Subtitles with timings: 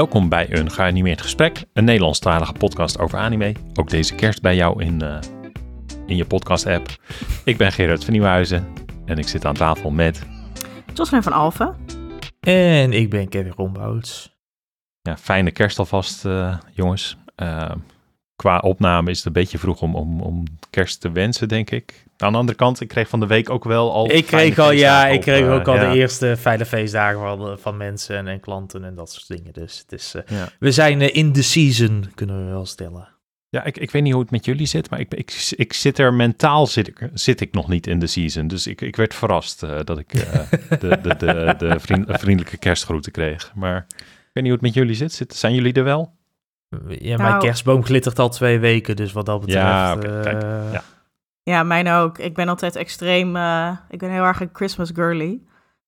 [0.00, 3.54] Welkom bij een geanimeerd gesprek, een Nederlandstalige podcast over anime.
[3.74, 5.18] Ook deze kerst bij jou in, uh,
[6.06, 6.88] in je podcast-app.
[7.44, 8.72] Ik ben Gerard van Nieuwhuizen
[9.04, 10.26] en ik zit aan tafel met...
[10.94, 11.76] Jocelyn van Alphen.
[12.40, 14.36] En ik ben Kevin Rombouts.
[15.02, 17.16] Ja, fijne kerst alvast, uh, jongens.
[17.42, 17.70] Uh,
[18.40, 22.04] qua opname is het een beetje vroeg om, om, om kerst te wensen, denk ik.
[22.16, 24.10] Aan de andere kant, ik kreeg van de week ook wel al.
[24.10, 28.16] Ik kreeg al, ja, ik kreeg ook al de eerste fijne feestdagen van, van mensen
[28.16, 29.52] en, en, klanten en dat soort dingen.
[29.52, 30.48] Dus het is, uh, ja.
[30.58, 33.08] we zijn uh, in de season, kunnen we wel stellen.
[33.48, 35.98] Ja, ik, ik weet niet hoe het met jullie zit, maar ik, ik, ik zit
[35.98, 38.48] er mentaal zit ik, zit ik nog niet in de season.
[38.48, 40.46] Dus ik, ik werd verrast dat ik de,
[40.80, 43.52] de, de, de, de vriend, vriendelijke kerstgroeten kreeg.
[43.54, 45.12] Maar ik weet niet hoe het met jullie zit.
[45.12, 46.18] zit zijn jullie er wel?
[46.88, 49.66] Ja, mijn nou, kerstboom glittert al twee weken, dus wat dat betreft...
[49.66, 50.42] Ja, okay, kijk,
[50.72, 50.82] ja.
[51.42, 52.18] Ja, mijn ook.
[52.18, 53.36] Ik ben altijd extreem.
[53.36, 55.40] Uh, ik ben heel erg een Christmas girly.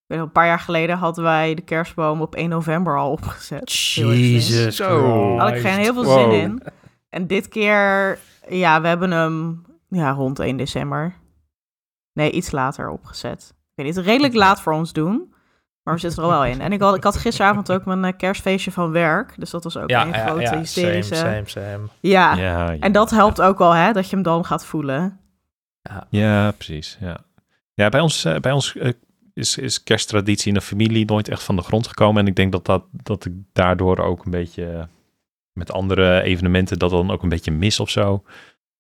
[0.06, 3.72] Een paar jaar geleden hadden wij de kerstboom op 1 november al opgezet.
[3.72, 4.76] Jezus.
[4.76, 6.62] Daar had ik geen heel veel zin in.
[7.08, 11.14] En dit keer, ja, we hebben hem ja, rond 1 december.
[12.12, 13.54] Nee, iets later opgezet.
[13.54, 15.31] Ik weet niet, redelijk laat voor ons doen.
[15.82, 16.60] Maar we zitten er wel in.
[16.60, 19.34] En ik had, ik had gisteravond ook mijn kerstfeestje van werk.
[19.36, 21.14] Dus dat was ook ja, een grote ja, hysterische...
[21.14, 21.88] Same, same, same.
[22.00, 22.34] Ja.
[22.34, 22.78] Ja, ja.
[22.78, 25.20] en dat helpt ook wel, hè, dat je hem dan gaat voelen.
[25.82, 26.96] Ja, ja precies.
[27.00, 27.18] Ja,
[27.74, 28.92] ja bij ons, uh, bij ons uh,
[29.34, 32.22] is, is kersttraditie in de familie nooit echt van de grond gekomen.
[32.22, 34.88] En ik denk dat, dat, dat ik daardoor ook een beetje
[35.52, 38.24] met andere evenementen dat dan ook een beetje mis of zo.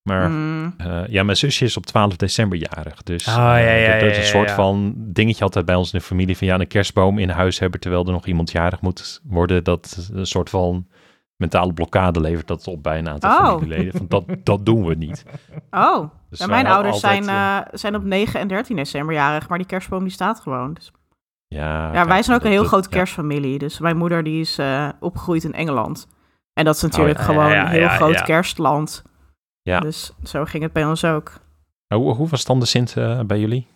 [0.02, 0.74] Maar Mm.
[0.86, 3.02] uh, ja, mijn zusje is op 12 december jarig.
[3.02, 5.98] Dus Oh, ja, ja, dat, dat is een soort van dingetje altijd bij ons in
[5.98, 6.36] de familie.
[6.36, 9.64] Van ja, een kerstboom in huis hebben terwijl er nog iemand jarig moet worden.
[9.64, 10.86] Dat een soort van
[11.36, 13.46] mentale blokkade levert dat op bij een aantal Oh.
[13.46, 13.92] familieleden.
[13.92, 15.24] Van dat, dat doen we niet.
[15.70, 19.14] Oh, Dus ja, mijn ouders altijd, zijn, eh, eh, zijn op 9 en 13 december
[19.14, 20.74] jarig, maar die kerstboom die staat gewoon.
[20.74, 20.92] Dus,
[21.48, 23.58] ja, ja, wij zijn ook dat- een heel grote kerstfamilie.
[23.58, 26.06] Dus mijn moeder die is eh, opgegroeid in Engeland.
[26.52, 29.02] En dat is natuurlijk ja, gewoon een heel groot kerstland.
[29.62, 29.80] Ja.
[29.80, 31.32] Dus zo ging het bij ons ook.
[31.94, 33.66] Hoe, hoe was dan de Sint eh, bij jullie?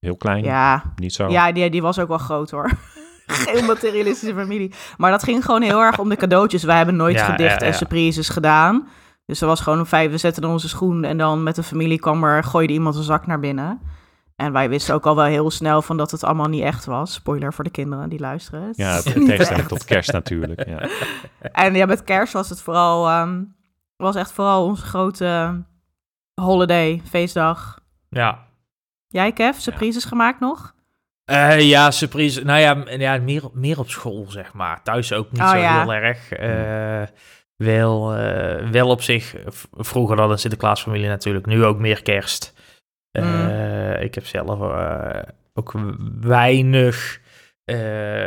[0.00, 0.44] Heel klein?
[0.44, 1.28] Ja, Niet zo?
[1.28, 2.70] ja die, die was ook wel groot hoor.
[3.26, 4.72] Geen materialistische familie.
[4.96, 6.62] Maar dat ging gewoon heel erg om de cadeautjes.
[6.62, 8.88] Wij hebben nooit Ja, gedicht ja, en surprises gedaan.
[9.26, 11.98] Dus er was gewoon een vijf, we zetten onze schoen en dan met de familie
[11.98, 13.80] kwam er, gooide iemand een zak naar binnen.
[14.36, 17.12] En wij wisten ook al wel heel snel van dat het allemaal niet echt was.
[17.12, 18.62] Spoiler voor de kinderen die luisteren.
[18.62, 20.66] Het Ja, in tegenstelling tot kerst natuurlijk.
[20.68, 20.88] Ja.
[21.52, 23.42] En ja, met kerst was het vooral, ehm,
[24.00, 25.62] was echt vooral onze grote
[26.34, 27.80] holiday, feestdag.
[28.08, 28.46] Ja.
[29.08, 30.74] Jij, Kev, surprises gemaakt nog?
[31.24, 32.44] Eh, ja, surprise.
[32.44, 34.82] Nou ja, ja meer, meer op school, zeg maar.
[34.82, 35.80] Thuis ook niet Oh, zo ja.
[35.80, 36.32] heel erg.
[36.32, 37.02] Eh,
[37.56, 39.34] wel, eh, wel op zich,
[39.72, 41.46] vroeger dan een Sinterklaasfamilie natuurlijk.
[41.46, 42.52] Nu ook meer kerst.
[43.10, 43.48] Eh, Mm.
[44.02, 45.22] Ik heb zelf eh,
[45.54, 45.72] ook
[46.20, 47.20] weinig
[47.64, 48.26] eh,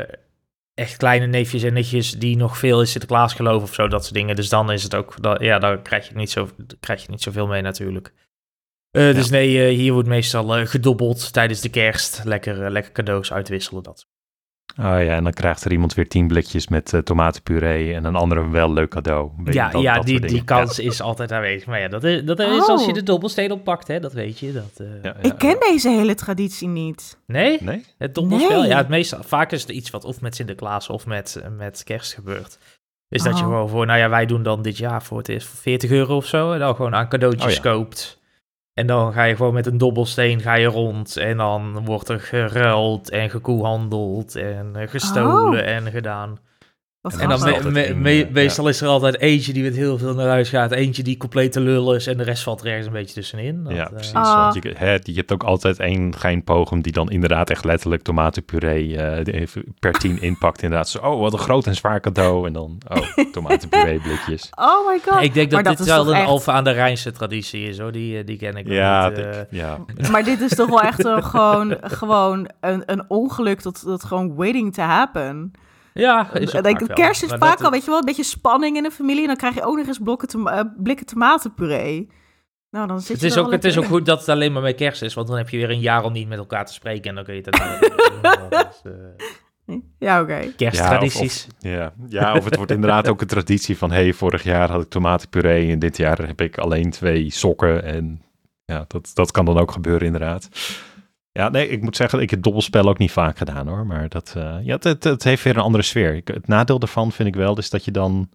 [0.73, 4.15] echt kleine neefjes en nichtjes die nog veel in Sinterklaas geloven of zo, dat soort
[4.15, 4.35] dingen.
[4.35, 7.21] Dus dan is het ook, dat, ja, dan krijg je niet, zo, krijg je niet
[7.21, 8.13] zoveel mee natuurlijk.
[8.91, 12.21] Eh, Dus nee, eh, hier wordt meestal eh, gedobbeld tijdens de kerst.
[12.23, 13.83] Lekker, lekker cadeaus uitwisselen.
[13.83, 14.07] Dat.
[14.77, 18.15] Oh ja, en dan krijgt er iemand weer tien blikjes met eh, tomatenpuree en een
[18.15, 19.31] andere een wel leuk cadeau.
[19.45, 21.67] Ja, dat- ja dat die, die kans is altijd aanwezig.
[21.67, 22.93] Maar ja, dat is, dat is als je Oh.
[22.93, 24.53] de dobbelsteen oppakt, hè, dat weet je.
[24.53, 25.71] Dat, eh, Ja, ja, Ik ken ja.
[25.71, 27.17] deze hele traditie niet.
[27.27, 27.57] Nee?
[27.61, 27.85] Nee?
[27.97, 28.59] Het dobbelspel?
[28.59, 28.69] Nee.
[28.69, 31.83] Ja, het meestal, vaak is het iets wat of met Sinterklaas of met, eh, met
[31.83, 32.57] kerst gebeurt.
[33.09, 33.49] Is dat je Oh.
[33.49, 36.15] gewoon voor, nou ja, wij doen dan dit jaar voor het eerst voor 40 euro
[36.15, 36.51] of zo.
[36.51, 37.71] En dan gewoon aan cadeautjes Oh ja.
[37.71, 38.21] koopt.
[38.73, 41.17] En dan ga je gewoon met een dobbelsteen ga je rond.
[41.17, 45.67] En dan wordt er geruild en gekoehandeld en eh, gestolen Oh.
[45.69, 46.39] en gedaan.
[47.03, 50.13] Wat En dan me- me- me- meestal is er altijd eentje die met heel veel
[50.13, 50.71] naar huis gaat.
[50.71, 52.07] Eentje die compleet te lul is.
[52.07, 53.63] En de rest valt er ergens een beetje tussenin.
[53.63, 54.13] Dat, ja, eh, precies.
[54.13, 54.41] Ah.
[54.51, 58.97] Want je, hè, je hebt ook altijd één geinpogem die dan inderdaad echt letterlijk tomatenpuree
[58.97, 59.47] eh,
[59.79, 60.61] per tien inpakt.
[60.61, 62.47] Inderdaad zo, oh wat een groot en zwaar cadeau.
[62.47, 64.49] En dan, oh, tomatenpuree blikjes.
[64.55, 65.21] Oh my god.
[65.23, 67.79] Ik denk dat, Maar dit is wel een echt- Alfa aan de Rijnse traditie is,
[67.79, 67.91] hoor.
[67.91, 69.15] Die, eh, die ken ik Ja, niet.
[69.15, 69.77] denk- ja.
[70.11, 74.73] Maar dit is toch wel echt gewoon, gewoon een, een ongeluk dat, dat gewoon waiting
[74.73, 75.51] to happen.
[75.93, 76.95] Ja, is ook Ik denk, vaak wel.
[76.97, 79.21] kerst is Maar vaak dat- al, weet je wel, een beetje spanning in de familie.
[79.21, 82.09] En dan krijg je ook nog eens blokken eh, blikken tomatenpuree.
[82.69, 84.61] Nou, dan zit Het je is, ook, het is ook goed dat het alleen maar
[84.61, 86.73] met kerst is, want dan heb je weer een jaar om niet met elkaar te
[86.73, 87.57] spreken en dan kun je het.
[88.49, 89.75] Dat is, eh.
[89.99, 90.39] Ja, oké.
[90.55, 91.47] Kersttradities.
[91.59, 93.91] Ja, ja, of het wordt inderdaad ook een traditie van...
[93.91, 97.83] hey, vorig jaar had ik tomatenpuree en dit jaar heb ik alleen twee sokken.
[97.83, 98.21] En
[98.65, 100.49] ja, dat, dat kan dan ook gebeuren inderdaad.
[101.33, 103.85] Ja, nee, ik moet zeggen, ik heb het dobbelspel ook niet vaak gedaan hoor.
[103.85, 106.15] Maar dat, eh, ja, het, het, het heeft weer een andere sfeer.
[106.15, 108.29] Ik, het nadeel daarvan vind ik wel, is dat je dan...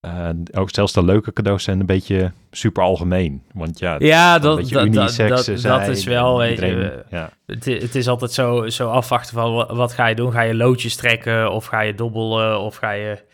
[0.00, 3.42] eh, ook zelfs de leuke cadeaus zijn een beetje super algemeen.
[3.52, 6.98] Want ja, Ja, dat, dat, dat, dat, dat is wel, en weet je, iedereen- eh,
[7.10, 7.30] ja.
[7.46, 10.32] het, het is altijd zo, zo afwachten van wa- wat ga je doen?
[10.32, 13.28] Ga je loodjes trekken of ga je dobbelen of ga je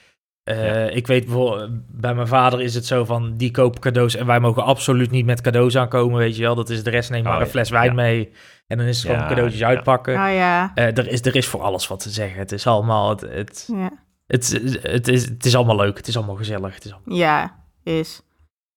[0.50, 4.26] Uh, Ik weet bijvoorbeeld, bij mijn vader is het zo van, die kopen cadeaus en
[4.26, 6.54] wij mogen absoluut niet met cadeaus aankomen, weet je wel.
[6.54, 8.32] Dat is de rest maar oh, een fles wijn mee
[8.66, 10.14] en dan is het gewoon cadeautjes uitpakken.
[10.14, 10.72] Oh, ja.
[10.74, 12.38] Uh, er, is, er is voor alles wat te zeggen.
[12.38, 13.68] Het is allemaal, het, het,
[14.26, 16.74] het, het, is, het is allemaal leuk, het is allemaal gezellig.
[16.74, 17.16] Het is allemaal...
[17.16, 18.22] Ja, is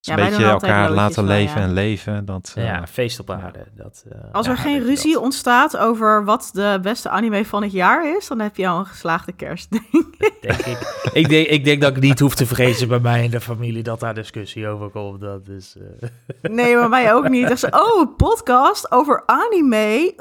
[0.01, 2.25] ja, een beetje elkaar laten leven en leven.
[2.25, 3.65] Dat, ja, uh, feest op aarde.
[3.75, 8.15] Dat, uh, Als er geen ruzie ontstaat over wat de beste anime van het jaar
[8.17, 11.11] is, dan heb je al een geslaagde kerst, denk ik.
[11.13, 13.83] ik, denk, ik denk dat ik niet hoef te vrezen bij mij in de familie
[13.83, 15.21] dat daar discussie over komt.
[15.21, 16.09] Dat is, uh...
[16.41, 17.47] Nee, maar mij ook niet.
[17.47, 20.13] Dus, oh, podcast over anime.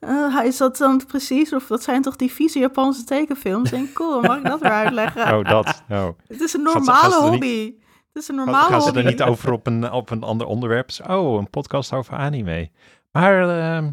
[0.00, 1.52] Uh, is dat dan precies?
[1.52, 3.72] Of dat zijn toch die vieze Japanse tekenfilms?
[3.72, 5.38] En cool, mag ik dat weer uitleggen?
[5.38, 5.82] Oh, dat.
[5.88, 6.08] Oh.
[6.26, 7.74] Het is een normale hobby.
[8.12, 10.90] Het is een normale Gaan ze er niet over op een, op een ander onderwerp?
[11.08, 12.70] Oh, een podcast over anime.
[13.12, 13.88] Maar uh,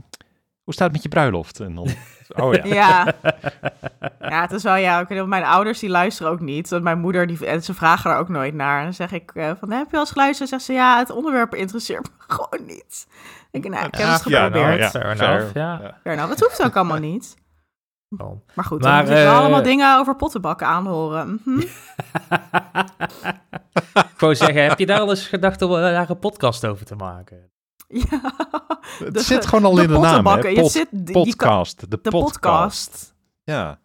[0.63, 1.59] hoe staat het met je bruiloft?
[1.59, 1.87] En dan,
[2.43, 2.65] oh ja.
[2.65, 3.13] ja.
[4.29, 5.07] Ja, het is wel ja.
[5.07, 6.79] Ik mijn ouders die luisteren ook niet.
[6.81, 8.77] Mijn moeder die, en ze vragen er ook nooit naar.
[8.77, 10.49] En dan zeg ik uh, van, heb je al eens geluisterd?
[10.49, 13.07] Zegt ze, ja, het onderwerp interesseert me gewoon niet.
[13.51, 14.91] Ik, nou, ik heb het geprobeerd.
[14.91, 15.97] Ja, nou, ja, ja.
[16.03, 16.13] ja.
[16.13, 17.35] nou, dat hoeft ook allemaal niet.
[18.09, 18.47] Oh.
[18.53, 21.41] Maar goed, maar, dan uh, allemaal dingen over pottenbakken aanhoren.
[23.93, 26.95] Ik wou zeggen, heb je daar al eens gedacht om daar een podcast over te
[26.95, 27.51] maken?
[27.87, 28.33] Ja.
[29.03, 30.47] Het zit gewoon al in de naam, hè?
[30.47, 31.91] je zit, podcast.
[31.91, 33.15] de, podcast.
[33.43, 33.79] Ja.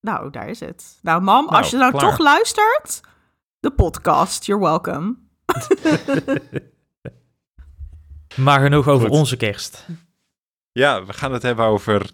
[0.00, 0.98] Nou, daar is het.
[1.02, 3.00] Nou, mam, als nou, je nou toch luistert,
[3.60, 5.14] de podcast, you're welcome.
[8.36, 9.86] maar genoeg over onze kerst.
[10.72, 12.10] Ja, we gaan het hebben over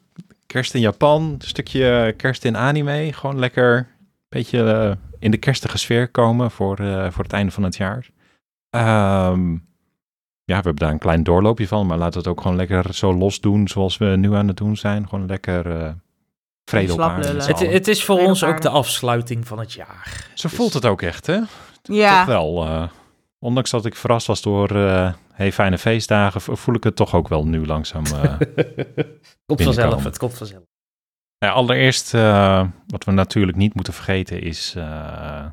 [0.52, 3.12] kerst in Japan, een stukje kerst in anime.
[3.12, 3.86] Gewoon lekker een
[4.28, 8.08] beetje uh, in de kerstige sfeer komen voor, uh, voor het einde van het jaar.
[8.70, 9.68] Um,
[10.44, 12.94] ja, we hebben daar een klein doorloopje van, maar laten we het ook gewoon lekker
[12.94, 15.08] zo los doen zoals we nu aan het doen zijn.
[15.08, 15.90] Gewoon lekker uh,
[16.64, 17.28] vrede op aarde.
[17.28, 20.30] Het, het, is voor ons ook de afsluiting van het jaar.
[20.34, 20.56] Zo dus...
[20.56, 21.38] voelt het ook echt, hè?
[21.82, 22.18] Ja.
[22.18, 22.68] Toch wel.
[23.42, 27.28] Ondanks dat ik verrast was door uh, hey, fijne feestdagen, voel ik het toch ook
[27.28, 28.04] wel nu langzaam.
[28.14, 28.38] Uh,
[29.46, 30.62] komt vanzelf, het komt vanzelf.
[31.38, 35.52] Ja, allereerst, uh, wat we natuurlijk niet moeten vergeten is, we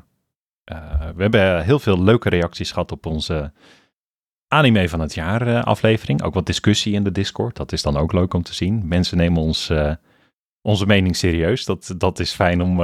[1.16, 3.52] hebben heel veel leuke reacties gehad op onze
[4.48, 6.22] anime van het jaar aflevering.
[6.22, 8.88] Ook wat discussie in de Discord, dat is dan ook leuk om te zien.
[8.88, 9.72] Mensen nemen ons
[10.62, 11.64] onze mening serieus.
[11.64, 12.80] Dat, dat is fijn om,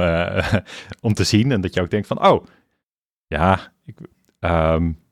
[1.07, 1.51] om te zien.
[1.51, 2.45] En dat je ook denkt van, oh,
[3.27, 3.97] ja, ik,
[4.39, 5.03] um,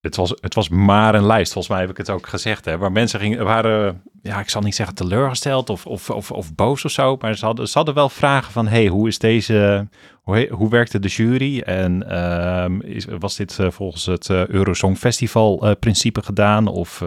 [0.00, 2.64] het was, het was maar een lijst, volgens mij heb ik het ook gezegd.
[2.64, 6.54] Hè, waar mensen gingen, waren, ja, ik zal niet zeggen teleurgesteld of, of, of, of
[6.54, 7.16] boos of zo.
[7.20, 9.88] Maar ze hadden, ze hadden wel vragen van, hey, hoe is deze,
[10.22, 11.60] hoe, hoe werkte de jury?
[11.60, 12.18] En
[12.62, 16.66] um, is, was dit uh, volgens het uh, Eurosong Festival uh, principe gedaan?
[16.66, 17.04] Of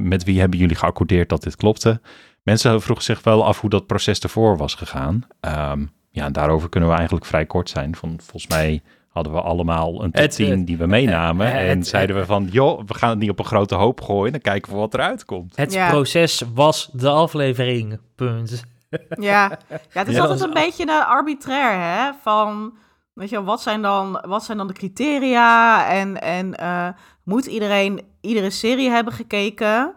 [0.00, 2.00] met wie hebben jullie geaccordeerd dat dit klopte?
[2.42, 5.26] Mensen vroegen zich wel af hoe dat proces ervoor was gegaan.
[5.40, 7.96] Um, ja, daarover kunnen we eigenlijk vrij kort zijn.
[7.96, 8.82] Van, volgens mij
[9.18, 11.52] hadden we allemaal een top 10 die we meenamen.
[11.52, 14.32] en zeiden we van, joh, we gaan het niet op een grote hoop gooien.
[14.32, 15.56] Dan kijken we wat eruit komt.
[15.56, 18.64] Het proces was de aflevering, punt.
[18.90, 22.10] Ja, ja het is altijd een beetje een arbitrair, hè?
[22.22, 22.72] Van,
[23.12, 25.86] weet je, wat zijn dan, wat zijn dan de criteria?
[25.88, 26.88] En, en uh,
[27.22, 29.94] moet iedereen iedere serie hebben gekeken?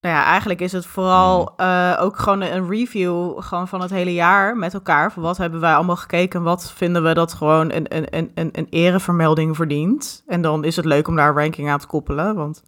[0.00, 4.14] Nou ja, eigenlijk is het vooral uh, ook gewoon een review gewoon van het hele
[4.14, 5.12] jaar met elkaar.
[5.12, 8.48] Van wat hebben wij allemaal gekeken en wat vinden we dat gewoon een, een, een,
[8.52, 10.22] een erevermelding verdient.
[10.26, 12.34] En dan is het leuk om daar een ranking aan te koppelen.
[12.34, 12.62] Want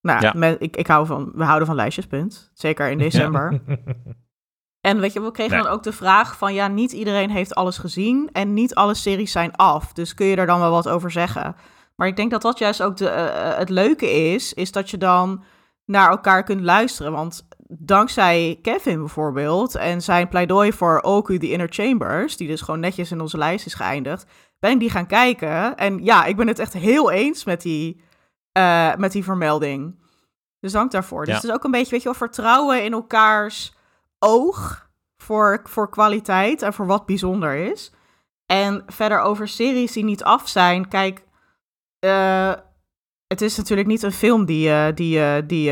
[0.00, 0.56] nou, ja.
[0.58, 2.50] ik, ik hou van, we houden van lijstjes, punt.
[2.54, 3.60] Zeker in december.
[4.82, 7.78] En weet je, we kregen dan ook de vraag van ja, niet iedereen heeft alles
[7.78, 9.92] gezien en niet alle series zijn af.
[9.92, 11.56] Dus kun je er dan wel wat over zeggen?
[11.96, 14.98] Maar ik denk dat dat juist ook de, uh, het leuke is, is dat je
[14.98, 15.44] dan
[15.84, 17.12] naar elkaar kunt luisteren.
[17.12, 22.80] Want dankzij Kevin bijvoorbeeld en zijn pleidooi voor Oku The Inner Chambers, die dus gewoon
[22.80, 24.26] netjes in onze lijst is geëindigd,
[24.58, 25.76] ben ik die gaan kijken.
[25.76, 28.02] En ja, ik ben het echt heel eens met die,
[28.58, 30.00] uh, met die vermelding.
[30.60, 31.24] Dus dank daarvoor.
[31.24, 33.74] Dus het is ook een beetje, weet je wel, vertrouwen in elkaars
[34.18, 37.92] oog voor, voor kwaliteit en voor wat bijzonder is.
[38.46, 40.88] En verder over series die niet af zijn.
[40.88, 41.24] Kijk,
[42.04, 42.52] uh,
[43.32, 45.70] het is natuurlijk niet een film die je die, die,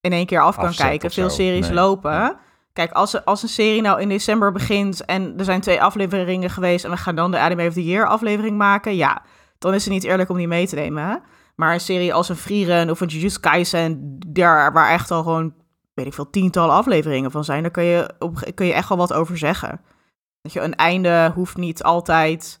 [0.00, 1.10] in één keer af kan kijken.
[1.10, 2.38] Veel series lopen.
[2.72, 6.84] Kijk, als, als een serie nou in december begint en er zijn twee afleveringen geweest
[6.84, 9.22] en we gaan dan de Anime of the Year aflevering maken, ja,
[9.58, 11.22] dan is het niet eerlijk om die mee te nemen.
[11.54, 15.54] Maar een serie als een Frieren of een Jujutsu Kaisen, daar waar echt al gewoon,
[15.94, 18.98] weet ik veel, tientallen afleveringen van zijn, daar kun je, op, kun je echt wel
[18.98, 19.80] wat over zeggen.
[20.42, 22.60] Dat je een einde hoeft niet altijd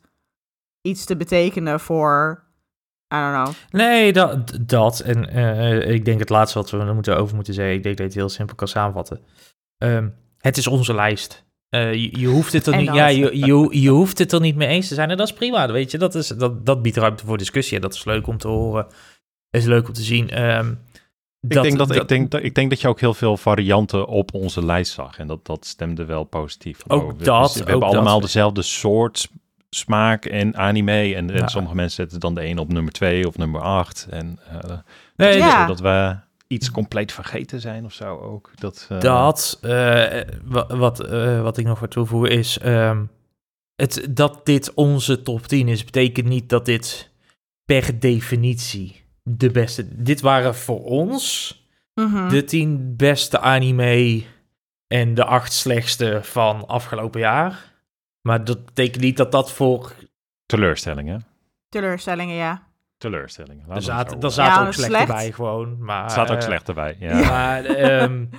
[0.82, 2.45] iets te betekenen voor
[3.14, 3.54] I don't know.
[3.70, 4.58] Nee, dat.
[4.60, 5.00] dat.
[5.00, 7.74] En uh, ik denk het laatste wat we er moeten over moeten zeggen.
[7.74, 9.20] Ik denk dat je het heel simpel kan samenvatten.
[9.78, 11.44] Um, het is onze lijst.
[11.70, 14.56] Uh, je, je, hoeft het er niet, ja, je, je, je hoeft het er niet
[14.56, 15.10] mee eens te zijn.
[15.10, 15.98] En dat is prima, weet je.
[15.98, 17.76] Dat, is, dat, dat biedt ruimte voor discussie.
[17.76, 18.86] En dat is leuk om te horen.
[19.50, 20.30] is leuk om te zien.
[20.30, 20.70] Ehm,
[21.40, 24.34] ik, denk dat, ik, denk dat, ik denk dat je ook heel veel varianten op
[24.34, 25.18] onze lijst zag.
[25.18, 26.80] En dat, dat stemde wel positief.
[26.86, 29.28] Ook Oh, we, dat, We, ook hebben allemaal dezelfde soort
[29.70, 31.14] smaak en anime.
[31.14, 31.48] En, en Ja.
[31.48, 34.06] sommige mensen zetten dan de een op nummer 2 of nummer 8.
[34.10, 34.70] En uh,
[35.16, 35.60] Nee, Ja.
[35.60, 38.50] zodat we iets compleet vergeten zijn of zo ook.
[38.54, 42.58] Dat, uh, Dat, uh, wat, wat, uh, wat ik nog wil toevoegen is...
[42.64, 43.10] Um,
[43.76, 47.10] het, dat dit onze top 10 is, betekent niet dat dit
[47.64, 50.02] per definitie de beste...
[50.02, 51.54] Dit waren voor ons
[51.94, 52.28] Mhm.
[52.28, 54.22] de 10 beste anime
[54.86, 57.72] en de acht slechtste van afgelopen jaar.
[58.26, 59.92] Maar dat betekent niet dat dat voor...
[60.46, 61.26] Teleurstellingen.
[61.68, 62.62] Teleurstellingen, ja.
[62.98, 63.64] Teleurstellingen.
[63.70, 65.06] Er zaten, er zaten Ja, ook slecht slecht.
[65.06, 65.84] bij gewoon.
[65.84, 67.20] Maar, Het staat ook uh, slecht erbij, ja.
[67.20, 67.64] Maar,
[68.02, 68.30] um,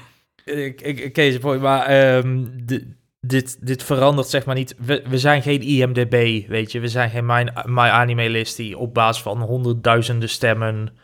[0.45, 4.75] ik, ik, Kees, maar um, de, dit, dit verandert zeg maar niet.
[4.77, 6.79] We, we zijn geen IMDB, weet je.
[6.79, 10.97] We zijn geen My, My Anime List die op basis van honderdduizenden stemmen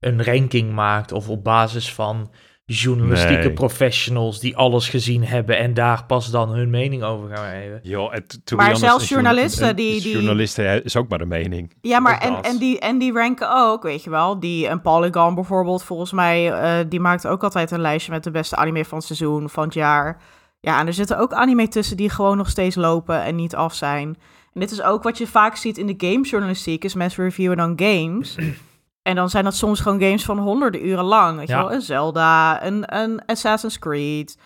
[0.00, 1.12] een ranking maakt.
[1.12, 2.30] Of op basis van
[2.66, 3.52] journalistieke Nee.
[3.52, 7.80] professionals die alles gezien hebben en daar pas dan hun mening over gaan geven.
[7.82, 11.72] Joh, het, Maar zelfs journalisten een- die- een die- Journalisten is ook maar een mening.
[11.80, 14.40] Ja, maar en, en, die, en die ranken ook, weet je wel.
[14.40, 18.30] Die, een Polygon bijvoorbeeld, volgens mij, eh, die maakt ook altijd een lijstje met de
[18.30, 20.22] beste anime van het seizoen, van het jaar.
[20.60, 23.74] Ja, en er zitten ook anime tussen die gewoon nog steeds lopen en niet af
[23.74, 24.08] zijn.
[24.52, 27.72] En dit is ook wat je vaak ziet in de gamejournalistiek, is mensen reviewen dan
[27.76, 28.34] games.
[29.04, 31.38] En dan zijn dat soms gewoon games van honderden uren lang.
[31.38, 34.38] Weet je wel, een Zelda, een, een Assassin's Creed.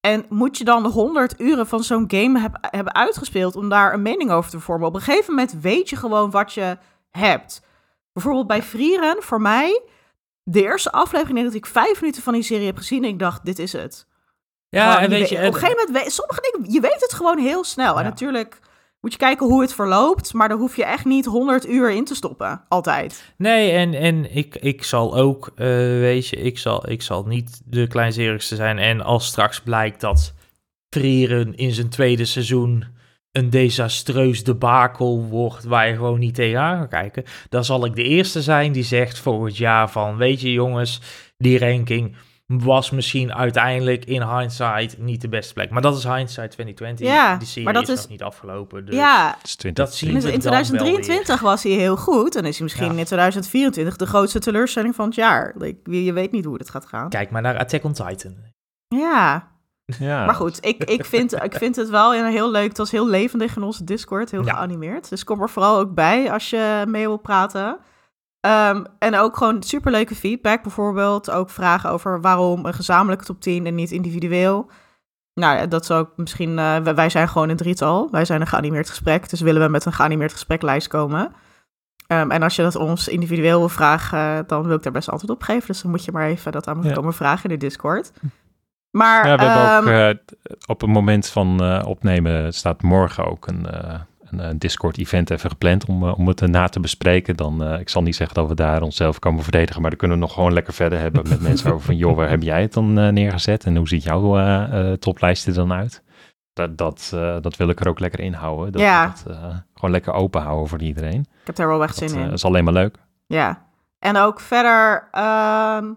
[0.00, 4.02] En moet je dan 100 uren van zo'n game heb- hebben uitgespeeld om daar een
[4.02, 4.88] mening over te vormen?
[4.88, 6.78] Op een gegeven moment weet je gewoon wat je
[7.10, 7.62] hebt.
[8.12, 9.82] Bijvoorbeeld bij Freerun, voor mij,
[10.42, 13.18] de eerste aflevering, denk dat ik vijf minuten van die serie heb gezien en ik
[13.18, 14.06] dacht, dit is het.
[14.68, 17.12] Ja, Gewoon, en weet je, op een gegeven moment, weet, sommige dingen, je weet het
[17.12, 17.98] gewoon heel snel.
[17.98, 18.58] En natuurlijk
[19.02, 22.04] moet je kijken hoe het verloopt, maar daar hoef je echt niet 100 uur in
[22.04, 23.34] te stoppen, altijd.
[23.36, 27.62] Nee, en, en ik, ik zal ook, eh, weet je, ik zal, ik zal niet
[27.64, 28.78] de kleinzerigste zijn.
[28.78, 30.34] En als straks blijkt dat
[30.88, 32.84] Frieren in zijn tweede seizoen
[33.32, 38.02] een desastreus debakel wordt waar je gewoon niet tegenaan kan kijken, dan zal ik de
[38.02, 41.00] eerste zijn die zegt volgend jaar van, weet je jongens,
[41.36, 42.16] die ranking
[42.60, 45.70] was misschien uiteindelijk in hindsight niet de beste plek.
[45.70, 47.06] Maar dat is hindsight 2020.
[47.06, 48.86] Ja, die serie maar dat is, is- nog niet afgelopen.
[48.86, 51.72] Dus ja, Het is 20, Dat zien in, we in dan wel 2023 was hij
[51.72, 52.36] heel goed.
[52.36, 52.98] En is hij misschien Ja.
[52.98, 55.52] in 2024 de grootste teleurstelling van het jaar.
[55.56, 57.08] Like, je weet niet hoe het gaat gaan.
[57.08, 58.34] Kijk maar naar Attack on Titan.
[58.88, 59.50] Ja,
[59.98, 60.24] Ja.
[60.24, 62.68] maar goed, ik, ik, vind, ik vind het wel een heel leuk.
[62.68, 64.52] Het was heel levendig in onze Discord, heel Ja.
[64.54, 65.08] geanimeerd.
[65.08, 67.78] Dus kom er vooral ook bij als je mee wil praten.
[68.42, 70.62] Ehm, en ook gewoon superleuke feedback.
[70.62, 74.70] Bijvoorbeeld ook vragen over waarom een gezamenlijke top 10 en niet individueel.
[75.34, 76.58] Nou, dat is ook misschien...
[76.58, 78.08] eh, wij- zijn gewoon een drietal.
[78.10, 79.28] Wij zijn een geanimeerd gesprek.
[79.30, 81.32] Dus willen we met een geanimeerd gespreklijst komen.
[82.06, 85.32] Ehm, en als je dat ons individueel wil vragen, dan wil ik daar best antwoord
[85.32, 85.66] op geven.
[85.66, 86.92] Dus dan moet je maar even dat aan me Ja.
[86.94, 88.12] komen vragen in de Discord.
[88.90, 90.16] Maar Ja, we hebben ook ehm, eh,
[90.66, 94.00] op het moment van eh, opnemen staat morgen ook een, eh,
[94.32, 97.36] een, eh, Discord-event even gepland om, eh, om het na te bespreken.
[97.36, 100.16] Dan, eh, ik zal niet zeggen dat we daar onszelf komen verdedigen, maar dan kunnen
[100.18, 102.72] we nog gewoon lekker verder hebben met mensen over van, joh, waar heb jij het
[102.72, 106.02] dan neergezet en hoe ziet jouw toplijst er dan uit?
[106.52, 107.08] Dat, dat,
[107.40, 108.72] dat wil ik er ook lekker in houden.
[108.72, 109.06] Dat Ja.
[109.06, 109.24] dat
[109.74, 111.20] gewoon lekker open houden voor iedereen.
[111.20, 112.32] ik heb daar wel echt Dat zin in.
[112.32, 112.96] is alleen maar leuk.
[113.26, 113.66] Ja,
[113.98, 115.92] en ook verder, ehm,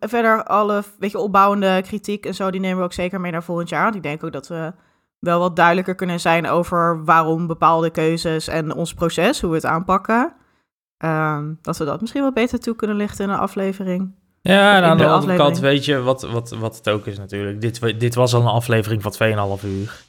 [0.00, 3.42] verder alle weet je, opbouwende kritiek en zo, die nemen we ook zeker mee naar
[3.42, 3.82] volgend jaar.
[3.82, 4.72] Want ik denk ook dat we
[5.24, 9.66] wel wat duidelijker kunnen zijn over waarom bepaalde keuzes en ons proces, hoe we het
[9.66, 10.32] aanpakken.
[10.98, 14.14] Ehm, dat we dat misschien wat beter toe kunnen lichten in een aflevering.
[14.40, 17.18] Ja, en aan de, de andere kant weet je wat, wat, wat het ook is
[17.18, 17.60] natuurlijk.
[17.60, 20.03] Dit, dit was al een aflevering van 2,5 uur.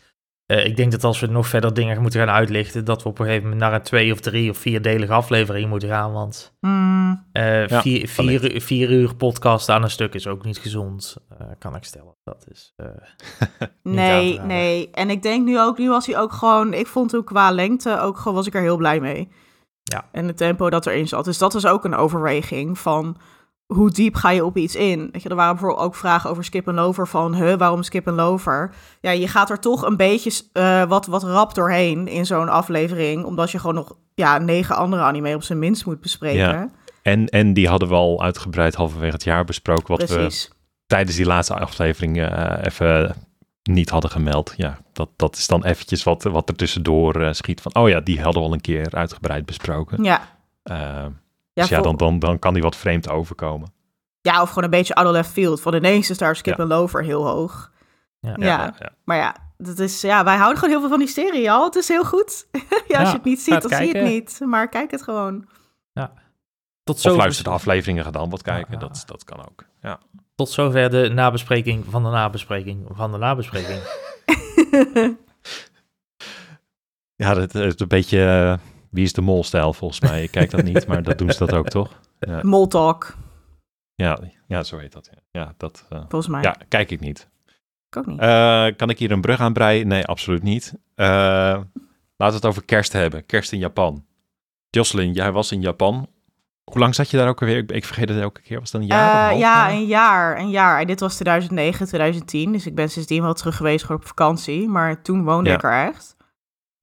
[0.45, 3.19] Eh, ik denk dat als we nog verder dingen moeten gaan uitlichten, dat we op
[3.19, 6.11] een gegeven moment naar een twee of drie of vierdelige aflevering moeten gaan.
[6.11, 10.43] Want Hmm, eh, Ja, vier, vier, uur- vier uur podcast aan een stuk is ook
[10.45, 12.15] niet gezond, eh, kan ik stellen.
[12.23, 12.85] Dat is, eh,
[13.83, 14.89] nee, nee.
[14.91, 17.99] En ik denk nu ook, nu was hij ook gewoon, ik vond hem qua lengte
[17.99, 19.29] ook gewoon, was ik er heel blij mee.
[19.83, 20.09] Ja.
[20.11, 21.25] En het tempo dat erin zat.
[21.25, 23.17] Dus dat was ook een overweging van
[23.65, 25.10] hoe diep ga je op iets in?
[25.12, 28.07] Weet je, er waren bijvoorbeeld ook vragen over skip en lover van, huh, waarom skip
[28.07, 28.74] en lover?
[29.01, 33.24] Ja, je gaat er toch een beetje eh, wat, wat rap doorheen in zo'n aflevering,
[33.24, 36.39] omdat je gewoon nog ja, negen andere anime op zijn minst moet bespreken.
[36.39, 36.69] Ja,
[37.01, 40.51] En, en die hadden we al uitgebreid halverwege het jaar besproken, wat we Precies.
[40.88, 43.15] tijdens die laatste aflevering eh, even
[43.63, 44.53] niet hadden gemeld.
[44.57, 48.00] Ja, dat, dat is dan eventjes wat, wat er tussendoor eh, schiet van, oh ja,
[48.00, 50.03] die hadden we al een keer uitgebreid besproken.
[50.03, 50.22] Ja.
[51.55, 53.74] Eh, Ja, dus ja, dan, dan, dan kan die wat vreemd overkomen.
[54.21, 55.62] ja, of gewoon een beetje out of left field.
[55.62, 56.63] Van ineens is daar skip Ja.
[56.63, 57.71] en lover heel hoog.
[58.19, 58.35] ja.
[58.38, 58.74] Ja.
[59.03, 61.65] Maar ja, dat is, ja, wij houden gewoon heel veel van die serie al.
[61.65, 62.47] Het is heel goed.
[62.88, 64.39] ja, als je het niet ziet, dan zie je het niet.
[64.45, 65.47] Maar kijk het gewoon.
[65.93, 66.13] Ja.
[66.83, 67.17] Tot zover...
[67.17, 68.79] Of luister de afleveringen, ga dan wat kijken.
[68.79, 70.00] Dat, dat kan ook, ja.
[70.35, 73.79] Tot zover de nabespreking van de nabespreking van de nabespreking.
[77.24, 78.17] ja, dat is een beetje...
[78.17, 78.53] Uh,
[78.95, 80.23] wie is de mol-stijl volgens mij?
[80.23, 81.89] Ik kijk dat niet, maar dat doen ze dat ook, toch?
[82.19, 82.39] Ja.
[82.41, 83.15] Mol-talk.
[83.95, 85.09] Ja, ja, zo heet dat.
[85.31, 86.41] Ja, dat uh, volgens mij.
[86.41, 87.29] Ja, kijk ik niet.
[87.89, 88.21] Ik ook niet.
[88.21, 89.87] Uh, kan ik hier een brug aan breien?
[89.87, 90.73] Nee, absoluut niet.
[90.95, 91.69] laten
[92.17, 93.25] we het over kerst hebben.
[93.25, 94.05] Kerst in Japan.
[94.69, 96.07] Jocelyn, jij was in Japan
[96.65, 97.57] hoe lang zat je daar ook alweer?
[97.57, 98.59] Ik, ik vergeet het elke keer.
[98.59, 99.33] Was dat een jaar?
[99.33, 100.39] Uh, ja, een jaar.
[100.39, 100.79] Een jaar.
[100.79, 102.51] En dit was 2009, 2010.
[102.51, 104.67] Dus ik ben sindsdien wel terug geweest op vakantie.
[104.67, 106.14] Maar toen woonde ik er echt.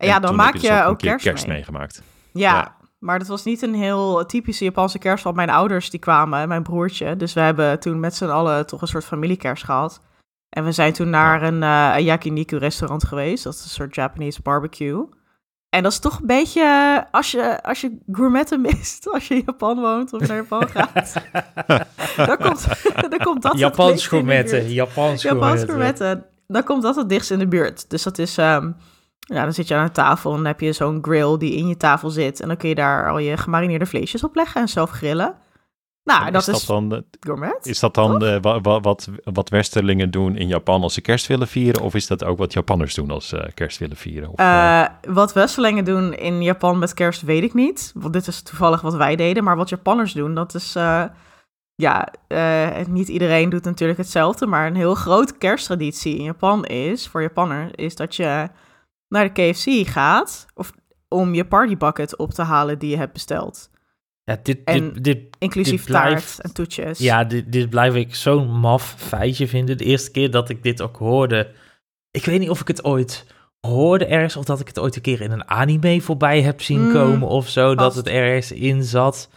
[0.02, 2.02] En, ja, dan maak je, dus ook, kerst, kerst meegemaakt.
[2.32, 5.25] Ja, ja, maar dat was niet een heel typische Japanse kerst.
[5.25, 7.16] Want mijn ouders die kwamen, mijn broertje.
[7.16, 10.00] Dus we hebben toen met z'n allen toch een soort familiekerst gehad.
[10.49, 13.44] En we zijn toen naar een, uh, een yakiniku restaurant geweest.
[13.44, 15.09] Dat is een soort Japanese barbecue.
[15.68, 19.42] En dat is toch een beetje, als je, als je gourmetten mist, als je in
[19.47, 21.14] Japan woont of naar Japan gaat,
[22.16, 22.66] dan, komt,
[23.11, 26.26] dan komt dat Japans gourmetten, Japans gourmetten.
[26.47, 27.90] Dan komt dat het dichtst in de buurt.
[27.90, 28.76] Dus dat is, um,
[29.26, 31.69] ja, dan zit je aan een tafel en dan heb je zo'n grill die in
[31.69, 32.41] je tafel zit.
[32.41, 35.35] En dan kun je daar al je gemarineerde vleesjes op leggen en zelf grillen.
[36.05, 37.67] Nou, dat is, dat dan, gourmet.
[37.67, 41.49] Is dat dan uh, wat, wat, wat Westerlingen doen in Japan als ze kerst willen
[41.49, 41.83] vieren?
[41.83, 44.29] Of is dat ook wat Japanners doen als ze kerst willen vieren?
[44.29, 47.93] Of, uh, wat Westerlingen doen in Japan met kerst weet ik niet.
[47.95, 49.45] Want dit is toevallig wat wij deden.
[49.45, 50.73] Maar wat Japanners doen, dat is...
[51.75, 52.09] ja,
[52.88, 54.47] niet iedereen doet natuurlijk hetzelfde.
[54.47, 58.49] Maar een heel grote kersttraditie in Japan is, voor Japanners, is dat je
[59.12, 60.47] naar de KFC gaat...
[60.54, 60.73] Of,
[61.12, 63.71] om je partybucket op te halen die je hebt besteld.
[64.25, 66.99] Ja, dit, dit, dit, inclusief dit taart en toetjes.
[66.99, 69.76] Ja, dit, dit blijf ik zo'n maf feitje vinden.
[69.76, 71.50] De eerste keer dat ik dit ook hoorde.
[72.10, 73.26] Ik weet niet of ik het ooit
[73.60, 74.37] hoorde ergens.
[74.37, 77.28] Of dat ik het ooit een keer in een anime voorbij heb zien mm, komen
[77.28, 77.75] of zo.
[77.75, 79.30] Dat het ergens in zat.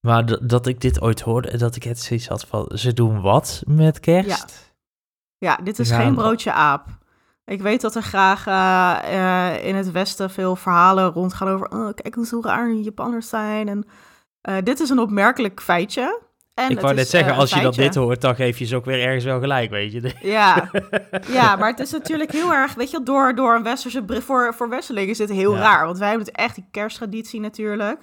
[0.00, 2.70] Maar dat ik dit ooit hoorde en dat ik het zoiets had van...
[2.74, 4.74] Ze doen wat met kerst?
[5.38, 6.86] Ja, ja dit is geen broodje aap.
[7.46, 11.70] Ik weet dat er graag uh, uh, in het Westen veel verhalen rondgaan over...
[11.70, 13.86] Oh, kijk hoe raar Japanners zijn en
[14.48, 16.20] uh, dit is een opmerkelijk feitje.
[16.54, 18.84] En ik wou net zeggen, als je dat dit hoort, dan geef je ze ook
[18.84, 20.12] weer ergens wel gelijk, weet je.
[20.22, 20.70] Ja,
[21.28, 24.68] ja maar het is natuurlijk heel erg, weet je, door, door een westerse, voor, voor
[24.68, 25.60] westerlingen is dit heel ja.
[25.60, 25.84] raar.
[25.84, 28.00] Want wij hebben het echt die kersttraditie natuurlijk.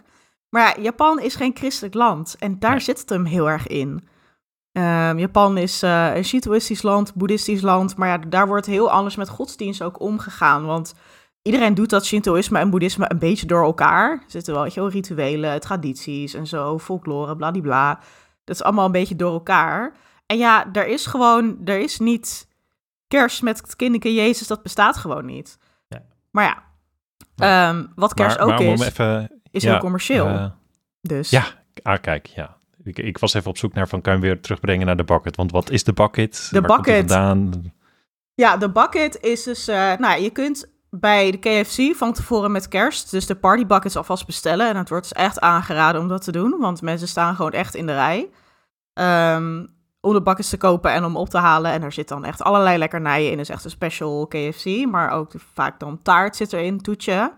[0.49, 2.79] Maar ja, Japan is geen christelijk land en daar nee.
[2.79, 4.07] zit het hem heel erg in.
[4.77, 9.15] Um, Japan is uh, een Shintoïstisch land, boeddhistisch land, maar ja, daar wordt heel anders
[9.15, 10.65] met godsdienst ook omgegaan.
[10.65, 10.93] Want
[11.41, 14.11] iedereen doet dat Shintoïsme en Boeddhisme een beetje door elkaar.
[14.11, 17.99] Er zitten wel heel rituelen, tradities en zo, folklore, bladibla.
[18.43, 19.95] Dat is allemaal een beetje door elkaar.
[20.25, 22.47] En ja, er is gewoon, er is niet
[23.07, 25.57] kerst met het kinderke Jezus, dat bestaat gewoon niet.
[25.87, 26.03] Ja.
[26.31, 26.63] Maar ja,
[27.35, 30.29] maar, um, wat kerst maar, ook maar is, even, is ja, heel commercieel.
[30.29, 30.45] Uh,
[31.01, 31.29] dus.
[31.29, 31.45] Ja,
[31.81, 32.57] ah, kijk, ja.
[32.83, 35.35] Ik, ik, was even op zoek naar van, kan je weer terugbrengen naar de bucket?
[35.35, 36.47] Want wat is de bucket?
[36.51, 37.11] De bucket.
[38.35, 42.67] Ja, de bucket is dus, uh, nou, je kunt bij de KFC van tevoren met
[42.67, 43.11] kerst.
[43.11, 44.69] Dus de party buckets alvast bestellen.
[44.69, 46.55] En het wordt dus echt aangeraden om dat te doen.
[46.59, 48.29] Want mensen staan gewoon echt in de rij.
[49.35, 51.71] Um, om de buckets te kopen en om op te halen.
[51.71, 53.39] En er zit dan echt allerlei lekkernijen in.
[53.39, 54.85] is echt een special KFC.
[54.85, 57.33] Maar ook vaak dan taart zit erin, toetje.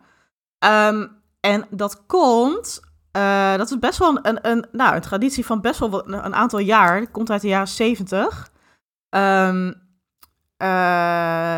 [0.65, 2.79] Um, en dat komt...
[3.15, 6.59] Uh, dat is best wel een, een, nou, een traditie van best wel een, aantal
[6.59, 6.99] jaar.
[6.99, 8.51] Het komt uit de jaren zeventig.
[9.09, 9.67] Um,
[10.57, 11.57] uh,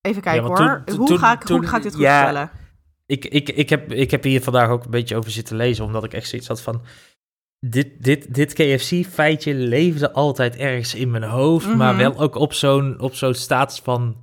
[0.00, 0.82] Even kijken ja, hoor.
[0.84, 2.50] Toen, hoe, ga ik, toen, hoe ga ik dit goed ja, stellen?
[3.06, 6.04] Ik, ik, ik, heb, ik heb hier vandaag ook een beetje over zitten lezen, omdat
[6.04, 6.82] ik echt zoiets had van...
[7.58, 11.78] Dit, dit, dit KFC-feitje leefde altijd ergens in mijn hoofd, mm -hmm.
[11.78, 12.02] maar mhm.
[12.02, 14.16] wel ook op zo'n zo'n status van...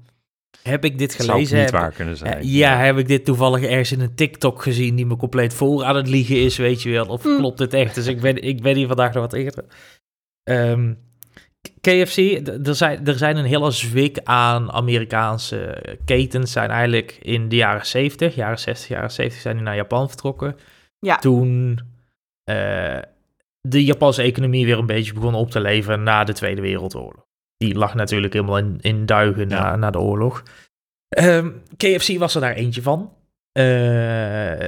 [0.63, 1.47] Heb ik dit gelezen?
[1.47, 2.37] Zou niet waar kunnen zijn.
[2.37, 5.53] Uh, ja, ja, heb ik dit toevallig ergens in een TikTok gezien die me compleet
[5.53, 7.05] voor aan het liegen is, weet je wel?
[7.05, 7.37] Of mm.
[7.37, 7.95] klopt het echt?
[7.95, 9.65] Dus ik ben, ik ben hier vandaag nog wat eerder.
[10.43, 10.97] Um,
[11.81, 12.17] KFC,
[12.65, 16.51] er zijn, er zijn een hele zwik aan Amerikaanse ketens.
[16.51, 20.55] Zijn eigenlijk in de jaren 70, jaren 60, jaren 70 zijn die naar Japan vertrokken.
[20.99, 21.17] Ja.
[21.17, 21.79] Toen
[22.49, 22.99] uh,
[23.61, 27.25] de Japanse economie weer een beetje begon op te leven na de Tweede Wereldoorlog.
[27.61, 29.61] Die lag natuurlijk helemaal in, in duigen ja.
[29.61, 30.43] na, na de oorlog.
[31.19, 33.13] Um, ehm, KFC was er daar eentje van.
[33.53, 34.63] Uh,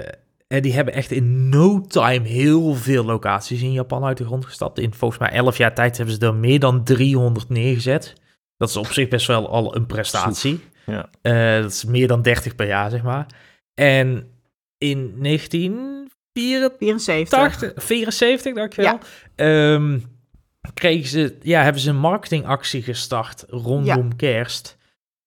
[0.48, 4.46] en die hebben echt in no time heel veel locaties in Japan uit de grond
[4.46, 4.80] gestapt.
[4.80, 8.14] In volgens mij 11 jaar tijd hebben ze er meer dan 300 neergezet.
[8.58, 10.60] Dat is op zich best wel al een prestatie.
[10.86, 11.10] Ja.
[11.22, 13.26] Uh, dat is meer dan 30 per jaar, zeg maar.
[13.74, 14.32] En
[14.78, 19.00] in 1974, 74, dankjewel.
[19.36, 19.74] Ja.
[19.74, 20.13] Um,
[20.74, 24.16] kregen ze, ja, hebben ze een marketingactie gestart rondom ja.
[24.16, 24.78] kerst.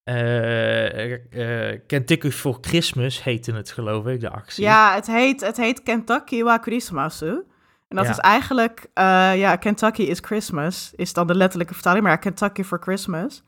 [0.05, 4.65] Uh, uh, Kentucky for Christmas heette het, geloof ik, de actie.
[4.65, 7.23] Ja, het heet, het heet Kentucky wa Christmas.
[7.23, 7.45] En
[7.89, 12.63] dat is eigenlijk, uh, ja, Kentucky is Christmas, is dan de letterlijke vertaling, maar Kentucky
[12.63, 13.43] for Christmas.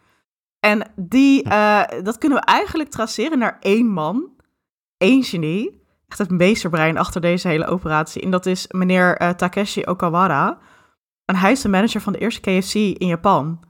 [0.60, 1.42] En die,
[2.02, 4.30] dat kunnen we eigenlijk traceren naar één man,
[4.96, 8.22] één genie, echt het meesterbrein achter deze hele operatie.
[8.22, 10.58] En dat is meneer Takeshi Okawara.
[11.30, 13.60] En hij is de manager van de eerste KFC in Japan.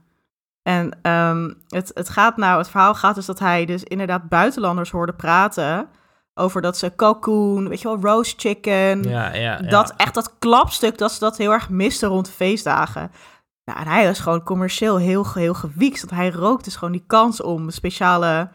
[0.61, 4.91] En um, het, het gaat nou, het verhaal gaat dus dat hij dus inderdaad buitenlanders
[4.91, 5.89] hoorde praten
[6.33, 9.03] over dat ze kalkoen, weet je wel, roast chicken.
[9.03, 13.11] Ja, ja, dat echt dat klapstuk, dat ze dat heel erg misten rond de feestdagen.
[13.65, 16.05] Nou, en hij was gewoon commercieel heel, heel gewiekst.
[16.05, 18.49] Want hij rookte dus gewoon die kans om speciale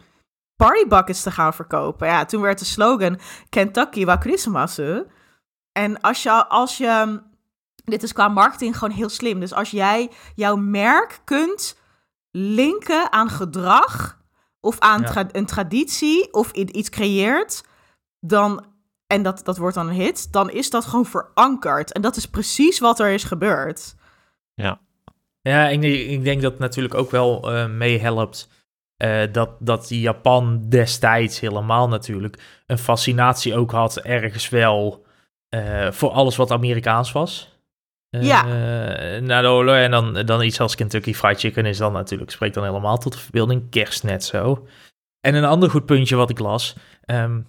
[0.57, 2.07] partybuckets te gaan verkopen.
[2.07, 4.81] Ja, toen werd de slogan Kentucky wa Christmas.
[5.73, 7.21] En als je, als je,
[7.85, 9.41] dit is qua marketing gewoon heel slim.
[9.41, 11.79] Dus als jij jouw merk kunt
[12.31, 14.23] linken aan gedrag
[14.61, 17.65] of aan een traditie of iets creëert,
[18.21, 18.67] dan,
[19.07, 21.93] en dat, dat wordt dan een hit, dan is dat gewoon verankerd.
[21.93, 23.95] En dat is precies wat er is gebeurd.
[24.55, 24.81] Ja.
[25.41, 28.49] Ja, ik, ik denk dat natuurlijk ook wel uh, meehelpt
[28.99, 35.07] uh, dat, dat Japan destijds helemaal natuurlijk een fascinatie ook had ergens wel
[35.51, 37.54] uh, voor alles wat Amerikaans was.
[38.21, 38.45] Ja.
[39.21, 39.75] Uh, de oorlog.
[39.75, 43.13] En dan, dan iets als Kentucky Fried Chicken is dan natuurlijk, spreekt dan helemaal tot
[43.13, 43.71] de verbeelding.
[43.71, 44.67] Kerst net zo.
[45.21, 46.77] En een ander goed puntje wat ik las.
[47.07, 47.47] Um,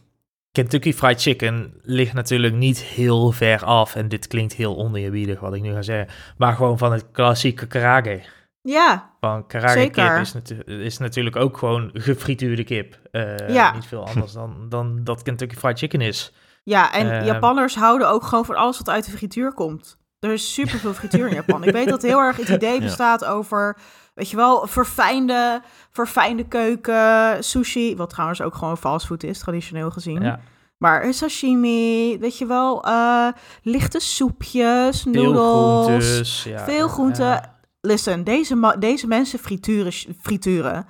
[0.51, 3.95] Kentucky Fried Chicken ligt natuurlijk niet heel ver af.
[3.95, 6.15] En dit klinkt heel oneerbiedig wat ik nu ga zeggen.
[6.37, 8.21] Maar gewoon van het klassieke karage.
[8.61, 12.99] Ja, Van karage kip is, natu is, natuurlijk ook gewoon gefrituurde kip.
[13.11, 13.73] Uh, ja.
[13.73, 16.33] Niet veel anders dan, dan dat Kentucky Fried Chicken is.
[16.63, 19.97] Ja, en uh, Japanners houden ook gewoon van alles wat uit de frituur komt.
[20.25, 21.63] Er is super veel frituur in Japan.
[21.63, 23.77] Ik weet dat heel erg het idee bestaat over,
[24.13, 25.61] weet je wel, verfijnde,
[25.91, 27.95] verfijnde keuken, sushi.
[27.95, 30.21] Wat trouwens ook gewoon fastfood is, traditioneel gezien.
[30.21, 30.39] Ja.
[30.77, 33.27] Maar sashimi, weet je wel, uh,
[33.61, 36.43] lichte soepjes, noedels.
[36.43, 37.53] Ja, veel groenten.
[37.81, 40.85] Listen, deze, deze mensen frituren, frituren.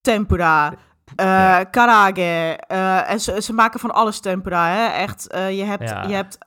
[0.00, 0.74] Tempura,
[1.16, 2.58] uh, karage.
[2.72, 4.68] Uh, en ze, ze, maken van alles tempura.
[4.68, 4.86] Hè?
[4.86, 6.02] Echt, uh, je hebt, ja.
[6.02, 6.38] je hebt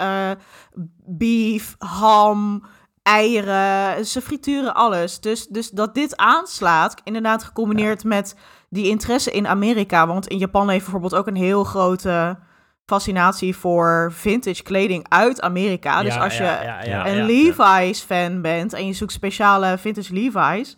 [1.05, 2.65] beef, ham,
[3.03, 4.05] eieren.
[4.05, 5.19] Ze frituren alles.
[5.19, 8.07] Dus, dus dat dit aanslaat, inderdaad gecombineerd ja.
[8.07, 8.35] met
[8.69, 10.07] die interesse in Amerika.
[10.07, 12.37] Want in Japan heeft bijvoorbeeld ook een heel grote
[12.85, 16.03] fascinatie voor vintage kleding uit Amerika.
[16.03, 16.73] Dus als je
[17.05, 20.77] een Levi's fan bent en je zoekt speciale vintage Levi's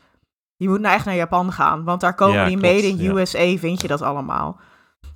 [0.58, 3.82] je moet nou echt naar Japan gaan, want daar komen die made in USA, vind
[3.82, 4.60] je dat allemaal.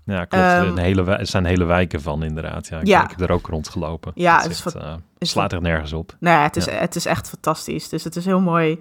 [0.03, 0.45] Ja, klopt.
[0.45, 2.67] Um, een hele, er zijn hele wijken van, inderdaad.
[2.67, 3.03] Ja, ik, ja.
[3.03, 4.11] ik heb er ook rondgelopen.
[4.15, 6.15] Ja, het, is, echt, uh, slaat er nergens op.
[6.19, 7.89] Nou ja, het is, het is echt fantastisch.
[7.89, 8.79] Dus het is heel mooi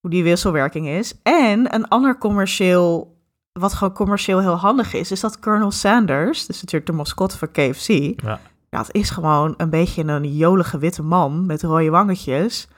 [0.00, 1.14] hoe die wisselwerking is.
[1.22, 3.16] En een ander commercieel,
[3.52, 7.50] wat gewoon commercieel heel handig is, is dat Colonel Sanders, dus natuurlijk de mascotte van
[7.50, 8.40] KFC, ja.
[8.70, 12.68] ja, het is gewoon een beetje een jolige witte man met rode wangetjes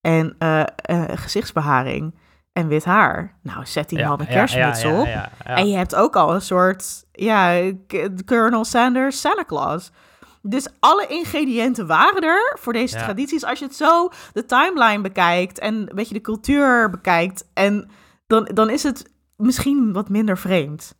[0.00, 2.14] en uh, uh, gezichtsbeharing
[2.58, 3.38] en wit haar.
[3.42, 5.08] Nou, zet die man een kerstmuts op.
[5.44, 7.72] En je hebt ook al een soort, ja,
[8.24, 9.90] Colonel Sanders Santa Claus.
[10.42, 13.44] Dus alle ingrediënten waren er voor deze tradities.
[13.44, 17.90] Als je het zo de timeline bekijkt en een beetje de cultuur bekijkt, en
[18.26, 20.94] dan, dan is het misschien wat minder vreemd.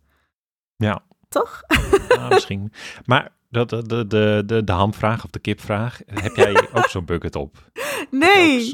[0.75, 0.99] Ja.
[1.29, 1.61] Toch?
[2.09, 2.73] Ja, misschien.
[3.05, 7.05] Maar dat, de, de, de, de, de hamvraag of de kipvraag, heb jij ook zo'n
[7.05, 7.57] bucket op?
[8.09, 8.73] Nee.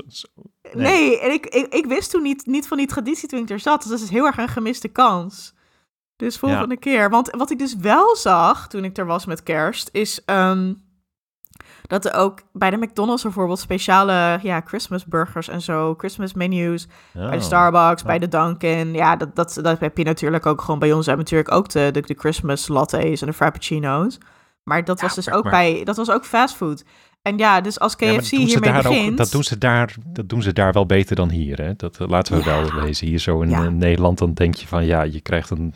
[0.74, 3.60] Nee, en ik, ik, ik, wist toen niet, niet van die traditie toen ik er
[3.60, 3.82] zat.
[3.82, 5.54] Dus dat is heel erg een gemiste kans.
[6.16, 7.10] Dus volgende keer.
[7.10, 10.84] Want wat ik dus wel zag toen ik er was met kerst, is um,
[11.88, 16.88] dat er ook bij de McDonald's bijvoorbeeld speciale ja, Christmas burgers en zo, Christmas menus.
[17.14, 17.42] Bij de oh.
[17.42, 18.94] Starbucks, bij de Dunkin'.
[18.94, 21.06] Ja, dat, dat, dat heb je natuurlijk ook gewoon bij ons.
[21.06, 24.18] Hebben natuurlijk ook de, de, de Christmas lattes en de frappuccino's.
[24.64, 26.84] Maar dat was dus ook bij, dat was ook fastfood.
[27.26, 29.12] En ja, dus als KFC ja, hiermee begint...
[29.12, 31.76] Ook, dat, doen ze daar, dat doen ze daar wel beter dan hier, hè?
[31.76, 32.46] Dat eh, laten we ja.
[32.46, 33.08] wel lezen.
[33.08, 33.70] Hier zo in ja.
[33.70, 34.86] Nederland, dan denk je van...
[34.86, 35.74] Ja, je krijgt een...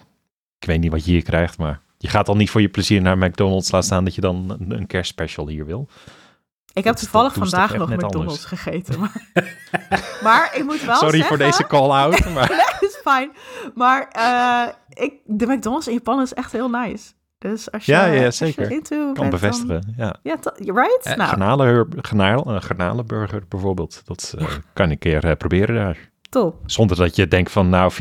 [0.60, 1.82] Ik weet niet wat je hier krijgt, maar...
[1.98, 4.04] Je gaat al niet voor je plezier naar McDonald's laten staan...
[4.04, 5.88] dat je dan een, een kerstspecial hier wil.
[6.74, 9.00] Ik heb toevallig vandaag nog McDonald's gegeten.
[9.00, 11.38] Maar, maar ik moet wel Sorry zeggen...
[11.38, 12.26] voor deze call-out.
[12.34, 12.78] Maar...
[12.80, 13.32] is fijn.
[13.76, 17.12] Maar uh, ik, de McDonald's in Japan is echt heel nice.
[17.40, 18.72] Dus als je, ja, ja zeker.
[18.72, 19.82] into kan bevestigen.
[19.82, 21.06] Dan, ja, ja right?
[21.08, 21.88] Uh, nou.
[22.02, 24.02] garnalen, garnalenburger bijvoorbeeld.
[24.06, 26.10] Dat uh, kan ik een keer uh, proberen daar.
[26.30, 26.62] Top.
[26.66, 27.96] Zonder dat je denkt van nou 50-50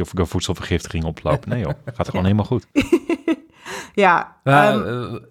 [0.00, 1.48] of ik een voedselvergiftiging oplopen.
[1.48, 2.66] Nee joh, gaat gewoon helemaal goed.
[3.94, 4.40] ja.
[4.44, 5.26] Maar, um,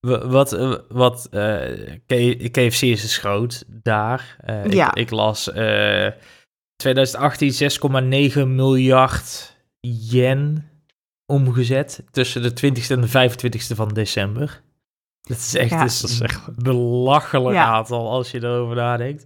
[0.00, 0.50] wat,
[0.88, 1.28] wat
[2.50, 4.36] KFC is dus groot daar.
[4.68, 4.90] ja.
[4.90, 5.50] Ik, ik las
[6.76, 10.68] 2018 6,9 miljard yen
[11.32, 14.62] omgezet tussen de 20ste en de 25ste van december.
[15.22, 15.76] Dat is echt, Ja.
[15.76, 17.64] een Dat is echt- belachelijk Ja.
[17.64, 19.24] aantal als je erover nadenkt.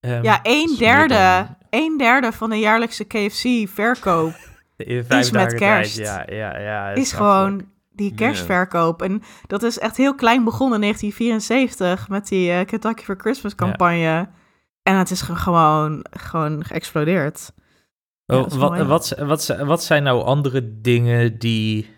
[0.00, 4.32] Ehm, Ja, een derde, dan- een derde van de jaarlijkse KFC-verkoop
[4.76, 5.94] is met dagen kerst.
[5.94, 9.02] Tijd, ja, ja, ja, is gewoon die kerstverkoop.
[9.02, 13.54] En dat is echt heel klein begonnen in 1974 met die eh, Kentucky for Christmas
[13.54, 14.28] campagne.
[14.82, 17.52] En het is ge- gewoon, gewoon geëxplodeerd.
[18.30, 18.82] Ja, Oh, wat, mooi.
[18.82, 21.90] wat, wat, wat zijn nou andere dingen die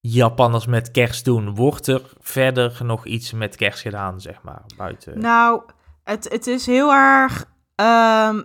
[0.00, 1.54] Japanners met kerst doen?
[1.54, 5.18] Wordt er verder nog iets met kerst gedaan, zeg maar, buiten?
[5.20, 5.62] Nou,
[6.04, 8.42] het, het is heel erg ehm,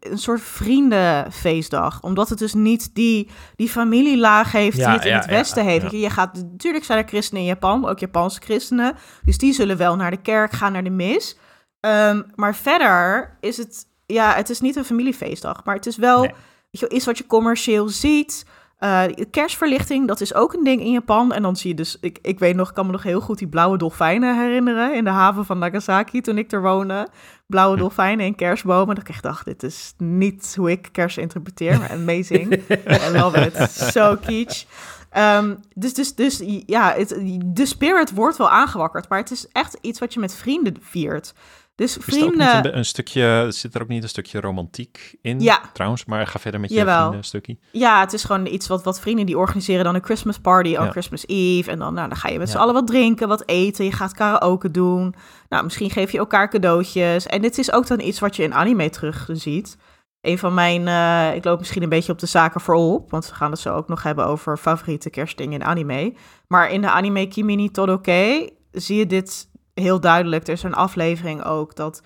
[0.00, 2.02] een soort vriendenfeestdag.
[2.02, 5.64] Omdat het dus niet die, die familielaag heeft Ja, die het in ja, het Westen
[5.64, 5.90] heeft.
[5.90, 8.94] je gaat, natuurlijk zijn er christenen in Japan, ook Japanse christenen.
[9.24, 11.38] Dus die zullen wel naar de kerk gaan, naar de mis.
[11.80, 15.64] Ehm, maar verder is het, ja, het is niet een familiefeestdag.
[15.64, 16.28] Maar het is wel Nee.
[16.30, 18.46] weet je, wel, iets wat je commercieel ziet.
[18.78, 21.32] Eh, kerstverlichting, dat is ook een ding in Japan.
[21.32, 23.38] En dan zie je dus, ik, ik weet nog, ik kan me nog heel goed
[23.38, 27.08] die blauwe dolfijnen herinneren in de haven van Nagasaki toen ik er woonde.
[27.46, 27.80] Blauwe Hm.
[27.80, 28.94] dolfijnen en kerstbomen.
[28.94, 32.52] Dat ik echt dacht, dit is niet hoe ik kerst interpreteer, maar amazing.
[32.88, 33.70] I love it.
[33.70, 34.64] So kitsch.
[35.10, 39.78] Ehm, dus, dus, dus ja, het, de spirit wordt wel aangewakkerd, maar het is echt
[39.80, 41.34] iets wat je met vrienden viert.
[41.76, 45.40] Dus Is vrienden, een, een stukje, zit er ook niet een stukje romantiek in?
[45.40, 45.60] Ja.
[45.72, 46.98] Trouwens, maar ga verder met je Jawel.
[47.00, 47.56] vrienden stukje.
[47.72, 50.84] Ja, het is gewoon iets wat, wat vrienden die organiseren dan een Christmas party on
[50.84, 50.90] Ja.
[50.90, 51.70] Christmas Eve.
[51.70, 52.62] En dan, nou, dan ga je met z'n Ja.
[52.62, 53.84] allen wat drinken, wat eten.
[53.84, 55.14] Je gaat karaoke doen.
[55.48, 57.26] Nou, misschien geef je elkaar cadeautjes.
[57.26, 59.76] En dit is ook dan iets wat je in anime terug ziet.
[60.20, 63.34] Een van mijn, eh, ik loop misschien een beetje op de zaken voorop, want we
[63.34, 66.14] gaan het zo ook nog hebben over favoriete kerstdingen in anime.
[66.48, 69.48] Maar in de anime Kimi ni Todoke zie je dit
[69.80, 70.46] heel duidelijk.
[70.46, 72.02] Er is een aflevering ook dat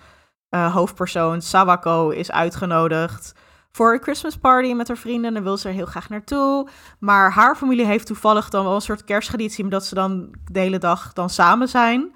[0.49, 3.33] eh, hoofdpersoon Sawako is uitgenodigd
[3.71, 5.25] voor een Christmas party met haar vrienden.
[5.25, 6.67] En dan wil ze er heel graag naartoe.
[6.99, 10.77] Maar haar familie heeft toevallig dan wel een soort kersttraditie, omdat ze dan de hele
[10.77, 12.15] dag dan samen zijn.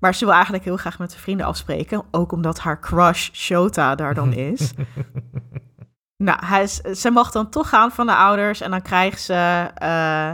[0.00, 2.02] Maar ze wil eigenlijk heel graag met haar vrienden afspreken.
[2.10, 4.72] Ook omdat haar crush Shota daar dan is.
[6.16, 8.60] nou, hij is, ze mag dan toch gaan van de ouders.
[8.60, 9.70] En dan krijgt ze...
[9.74, 10.30] eh,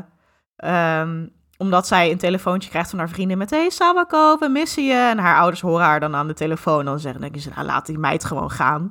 [0.56, 1.26] ehm,
[1.62, 3.50] omdat zij een telefoontje krijgt van haar vrienden met...
[3.50, 5.08] Hey Sawako, we missen je.
[5.10, 6.84] En haar ouders horen haar dan aan de telefoon.
[6.84, 8.90] Dan zeggen ze, nou laat die meid gewoon gaan.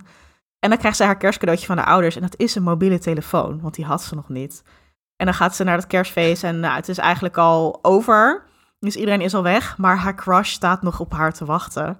[0.60, 2.16] En dan krijgt ze haar kerstcadeautje van de ouders.
[2.16, 4.64] En dat is een mobiele telefoon, want die had ze nog niet.
[5.16, 8.44] En dan gaat ze naar het kerstfeest en nou, het is eigenlijk al over.
[8.80, 12.00] Dus iedereen is al weg, maar haar crush staat nog op haar te wachten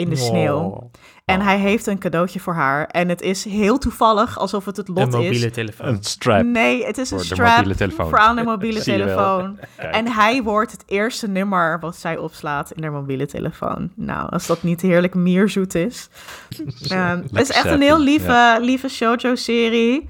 [0.00, 0.90] in de sneeuw.
[1.24, 2.86] En hij heeft een cadeautje voor haar.
[2.86, 5.52] En het is heel toevallig, alsof het het een lot mobiele is.
[5.52, 5.86] telefoon.
[5.86, 8.08] Een strap Nee, het is een de strap mobiele telefoon.
[8.08, 9.58] voor aan de mobiele telefoon.
[9.76, 13.90] En hij wordt het eerste nummer wat zij opslaat in haar mobiele telefoon.
[13.94, 16.08] Nou, als dat niet heerlijk mierzoet is.
[16.88, 20.08] Ehm, het is echt een heel lieve, lieve shoujo-serie.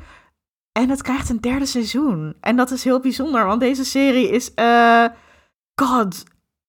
[0.73, 2.35] En het krijgt een derde seizoen.
[2.41, 4.55] En dat is heel bijzonder, want deze serie is...
[4.55, 5.05] eh
[5.83, 6.25] God,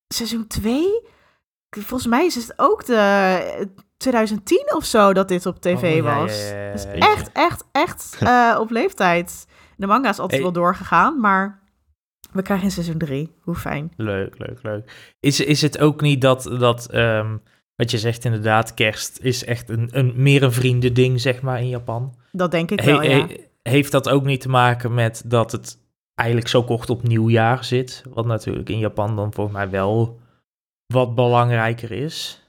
[0.07, 1.10] seizoen 2?
[1.79, 6.49] Volgens mij is het ook de 2010 of zo dat dit op tv Oh, was.
[6.49, 9.47] ja, ja, ja, Dus echt, echt, echt eh, op leeftijd.
[9.77, 10.51] De manga is altijd Hey.
[10.51, 11.60] wel doorgegaan, maar
[12.31, 13.36] we krijgen in seizoen 3.
[13.41, 13.91] Hoe fijn.
[13.97, 15.13] Leuk, leuk, leuk.
[15.19, 17.38] Is, is het ook niet dat, dat ehm,
[17.75, 21.69] wat je zegt inderdaad, kerst is echt een, een, meer een vriendending, zeg maar, in
[21.69, 22.15] Japan?
[22.31, 25.77] Dat denk ik wel, he- heeft dat ook niet te maken met dat het
[26.15, 28.03] eigenlijk zo kort op nieuwjaar zit?
[28.10, 30.19] Wat natuurlijk in Japan dan volgens mij wel
[30.91, 32.41] wat belangrijker is.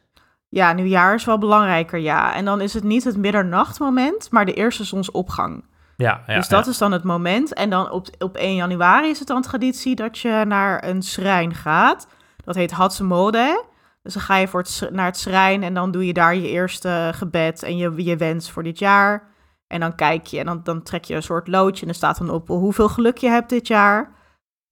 [0.48, 2.35] Ja, nieuwjaar is wel belangrijker, ja.
[2.35, 5.64] En dan is het niet het middernachtmoment, maar de eerste zonsopgang.
[5.96, 6.70] Ja, ja dus dat ja.
[6.70, 7.55] is dan het moment.
[7.55, 11.55] En dan op, op 1 januari is het dan traditie dat je naar een schrijn
[11.55, 12.07] gaat.
[12.44, 13.64] Dat heet Hatsumode.
[14.02, 16.48] Dus dan ga je voor het, naar het schrijn en dan doe je daar je
[16.48, 19.31] eerste gebed en je, je wens voor dit jaar.
[19.66, 22.18] En dan kijk je en dan, dan trek je een soort loodje en er staat
[22.18, 24.14] dan op hoeveel geluk je hebt dit jaar.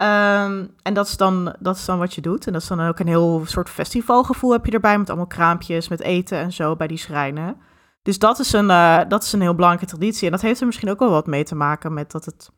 [0.00, 2.46] Ehm, en dat is, dan, dat is dan wat je doet.
[2.46, 4.98] En dat is dan ook een heel soort festivalgevoel heb je erbij.
[4.98, 7.56] Met allemaal kraampjes, met eten en zo bij die schrijnen.
[8.02, 10.26] Dus dat is, een, eh, dat is een heel belangrijke traditie.
[10.26, 12.50] En dat heeft er misschien ook wel wat mee te maken met dat het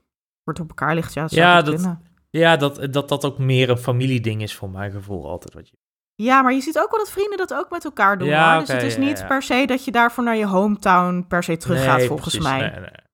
[0.44, 1.14] wordt op elkaar ligt.
[1.14, 1.96] Ja, Ja, dat-.
[2.30, 5.54] Ja, dat, dat dat ook meer een familieding is voor mijn gevoel altijd.
[5.54, 5.76] Wat je...
[6.14, 8.28] ja, maar je ziet ook wel dat vrienden dat ook met elkaar doen.
[8.28, 8.60] Ja, hoor.
[8.60, 9.26] Dus het is niet ja.
[9.26, 12.50] per se dat je daarvoor naar je hometown per se teruggaat, Nee, volgens precies.
[12.50, 12.70] mij.
[12.70, 13.10] Nee, nee.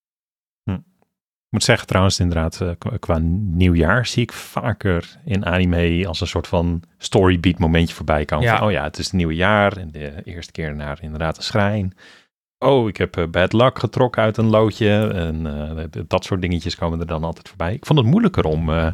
[1.49, 6.27] Ik moet zeggen trouwens inderdaad, eh, qua, nieuwjaar zie ik vaker in anime als een
[6.27, 8.45] soort van storybeat momentje voorbij komen.
[8.45, 8.57] Ja.
[8.59, 11.43] Van, oh ja, het is het nieuwe jaar en de eerste keer naar inderdaad een
[11.43, 11.95] schrijn.
[12.59, 16.77] Oh, ik heb eh, bad luck getrokken uit een loodje en eh, dat soort dingetjes
[16.77, 17.75] komen er dan altijd voorbij.
[17.75, 18.93] Ik vond het moeilijker om eh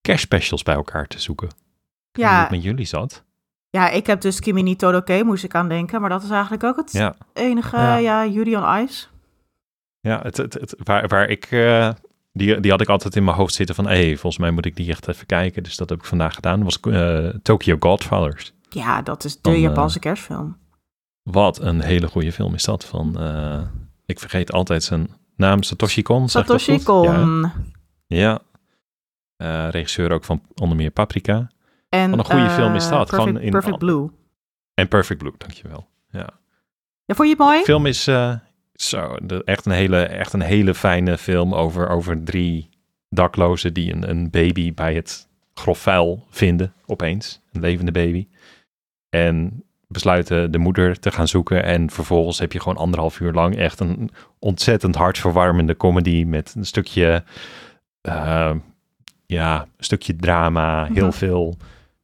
[0.00, 1.48] kerstspecials bij elkaar te zoeken.
[2.12, 3.24] Ik Ja, het met jullie zat.
[3.70, 6.00] ja, ik heb dus Kimi ni Todoke, moest ik aan denken.
[6.00, 7.14] Maar dat is eigenlijk ook het Ja.
[7.32, 7.96] enige, Ja.
[7.96, 9.06] ja, Yuri on Ice.
[10.00, 11.90] Ja, het, het, het, waar, waar ik, uh,
[12.32, 14.66] die, die had ik altijd in mijn hoofd zitten van, hé, hey, volgens mij moet
[14.66, 15.62] ik die echt even kijken.
[15.62, 16.64] Dus dat heb ik vandaag gedaan.
[16.64, 18.52] Was uh, Tokyo Godfathers.
[18.68, 20.58] Ja, dat is de van, Japanse uh, kerstfilm.
[21.22, 22.84] Wat een hele goede film is dat.
[22.84, 23.18] Van,
[24.06, 26.28] ik vergeet altijd zijn naam, Satoshi Kon.
[26.28, 27.52] Satoshi Kon.
[28.06, 28.40] Ja.
[29.36, 29.68] ja.
[29.68, 31.50] regisseur ook van onder meer Paprika.
[31.88, 33.08] En, een goede film is dat.
[33.08, 34.10] Perfect, Gewoon in, Perfect Blue.
[34.74, 35.88] En Perfect Blue, dankjewel.
[36.10, 36.28] Ja.
[37.04, 37.58] Ja, vond je het mooi?
[37.58, 38.34] De film is uh,
[38.82, 42.68] zo, de, echt, een hele, echt een hele fijne film over, over drie
[43.08, 47.40] daklozen die een, een baby bij het grof vuil vinden, opeens.
[47.52, 48.26] Een levende baby.
[49.08, 51.64] En besluiten de moeder te gaan zoeken.
[51.64, 56.66] En vervolgens heb je gewoon anderhalf uur lang echt een ontzettend hartverwarmende comedy met een
[56.66, 57.24] stukje,
[58.08, 58.54] uh,
[59.26, 61.12] ja, een stukje drama, heel -hmm.
[61.12, 61.56] veel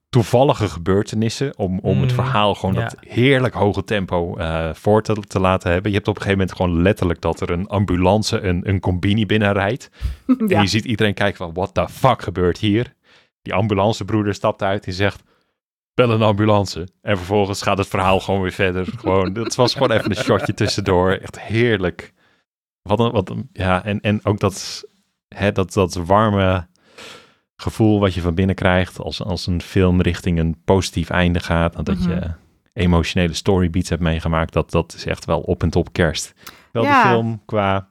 [0.08, 2.80] toevallige gebeurtenissen om, om het verhaal gewoon ja.
[2.80, 5.90] dat heerlijk hoge tempo uh, voor te, te, laten hebben.
[5.90, 9.26] Je hebt op een gegeven moment gewoon letterlijk dat er een ambulance een, een combini
[9.26, 9.90] binnenrijdt.
[10.26, 10.34] Ja.
[10.56, 12.94] En je ziet iedereen kijken van, what the fuck gebeurt hier?
[13.42, 15.22] Die ambulancebroeder stapt uit en zegt,
[15.94, 16.88] bel een ambulance.
[17.02, 18.86] En vervolgens gaat het verhaal gewoon weer verder.
[18.98, 21.10] Gewoon, het was gewoon even een shotje tussendoor.
[21.10, 22.12] Echt heerlijk.
[22.82, 24.84] Wat een, wat een, ja, en, en ook dat,
[25.28, 26.66] hè, dat, dat warme
[27.56, 31.84] gevoel wat je van binnen krijgt als, als een film richting een positief einde gaat.
[31.84, 32.12] Dat mm -hmm.
[32.12, 32.30] je
[32.72, 34.52] emotionele storybeats hebt meegemaakt.
[34.52, 36.34] Dat, dat is echt wel op en top kerst.
[36.72, 37.02] Wel ja.
[37.02, 37.88] de film qua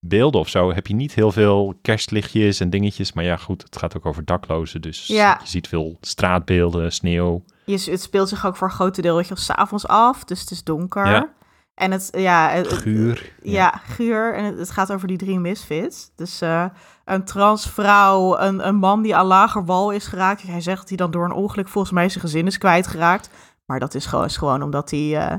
[0.00, 3.12] beelden of zo heb je niet heel veel kerstlichtjes en dingetjes.
[3.12, 4.80] Maar ja, goed, het gaat ook over daklozen.
[4.80, 5.38] Dus ja.
[5.42, 7.44] je ziet veel straatbeelden, sneeuw.
[7.64, 10.24] Je, het speelt zich ook voor een groot deel s s'avonds af.
[10.24, 11.06] Dus het is donker.
[11.06, 11.32] Ja.
[11.78, 12.48] En het, ja...
[12.48, 13.32] Het, guur.
[13.42, 14.34] Ja, ja, guur.
[14.34, 16.10] En het, het, gaat over die drie misfits.
[16.16, 16.64] Dus uh,
[17.04, 20.42] een transvrouw, een, een man die aan lager wal is geraakt.
[20.42, 23.30] Hij zegt dat hij dan door een ongeluk volgens mij zijn gezin is kwijtgeraakt.
[23.66, 25.34] Maar dat is gewoon, is gewoon omdat hij uh,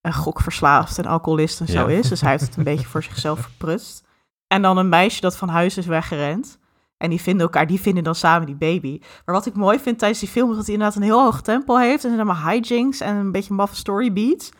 [0.00, 1.98] een gokverslaafd en alcoholist en zo ja.
[1.98, 2.08] is.
[2.08, 4.04] Dus hij heeft het een beetje voor zichzelf verprutst.
[4.46, 6.58] En dan een meisje dat van huis is weggerend.
[6.96, 9.00] En die vinden elkaar, die vinden dan samen die baby.
[9.24, 11.42] Maar wat ik mooi vind tijdens die film is dat hij inderdaad een heel hoog
[11.42, 12.04] tempo heeft.
[12.04, 14.50] En er zijn allemaal hijinks en een beetje maffe story beats.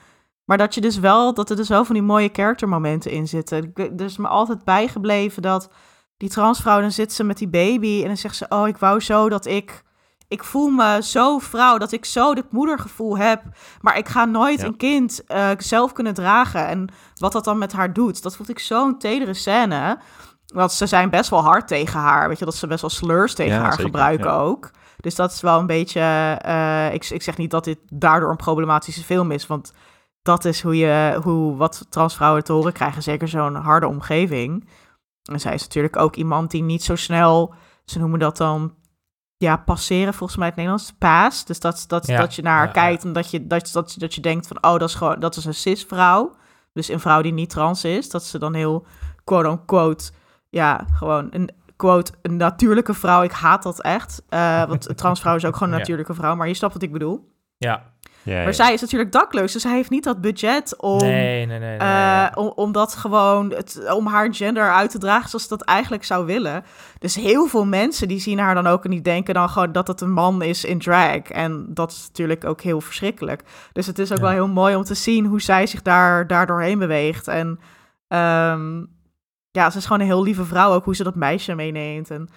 [0.44, 3.72] Maar dat je dus wel, dat er dus wel van die mooie charactermomenten in zitten.
[3.96, 5.70] Is me altijd bijgebleven dat
[6.16, 9.00] die transvrouw, dan zit ze met die baby en dan zegt ze, oh, ik wou
[9.00, 9.82] zo dat ik,
[10.28, 13.42] ik voel me zo vrouw, dat ik zo dit moedergevoel heb,
[13.80, 14.66] maar ik ga nooit ja.
[14.66, 16.66] een kind uh, zelf kunnen dragen.
[16.66, 19.98] En wat dat dan met haar doet, dat vond ik zo'n tedere scène.
[20.46, 23.34] Want ze zijn best wel hard tegen haar, weet je, dat ze best wel slurs
[23.34, 24.38] tegen ja, haar zeker, gebruiken ja.
[24.38, 24.70] ook.
[24.96, 26.00] Dus dat is wel een beetje,
[26.46, 29.72] uh, ik, ik zeg niet dat dit daardoor een problematische film is, want
[30.24, 34.68] dat is hoe je, hoe wat transvrouwen te horen krijgen, zeker zo'n harde omgeving.
[35.22, 38.74] En zij is natuurlijk ook iemand die niet zo snel, ze noemen dat dan,
[39.36, 41.44] ja, passeren volgens mij het Nederlands, paas.
[41.44, 43.94] Dus dat, dat, ja, dat je naar haar ja, kijkt en dat je, dat, dat,
[43.98, 46.34] dat je denkt van, oh, dat is gewoon, dat is een cisvrouw.
[46.72, 48.86] Dus een vrouw die niet trans is, dat ze dan heel,
[49.24, 50.10] quote-unquote,
[50.48, 53.22] ja, gewoon een, quote, een natuurlijke vrouw.
[53.22, 56.48] Ik haat dat echt, uh, want een transvrouw is ook gewoon een natuurlijke vrouw, maar
[56.48, 57.32] je snapt wat ik bedoel.
[57.56, 57.92] Ja,
[58.24, 58.52] ja, maar ja.
[58.52, 62.26] zij is natuurlijk dakloos, dus hij heeft niet dat budget om, nee, nee, nee, uh,
[62.34, 66.04] om, om dat gewoon, het, om haar gender uit te dragen zoals ze dat eigenlijk
[66.04, 66.64] zou willen.
[66.98, 69.86] Dus heel veel mensen die zien haar dan ook en die denken dan gewoon dat
[69.86, 71.20] het een man is in drag.
[71.20, 73.42] En dat is natuurlijk ook heel verschrikkelijk.
[73.72, 74.22] Dus het is ook ja.
[74.22, 77.28] wel heel mooi om te zien hoe zij zich daar, daar doorheen beweegt.
[77.28, 77.46] En
[78.08, 78.92] um,
[79.50, 82.10] ja, ze is gewoon een heel lieve vrouw ook, hoe ze dat meisje meeneemt.
[82.10, 82.28] En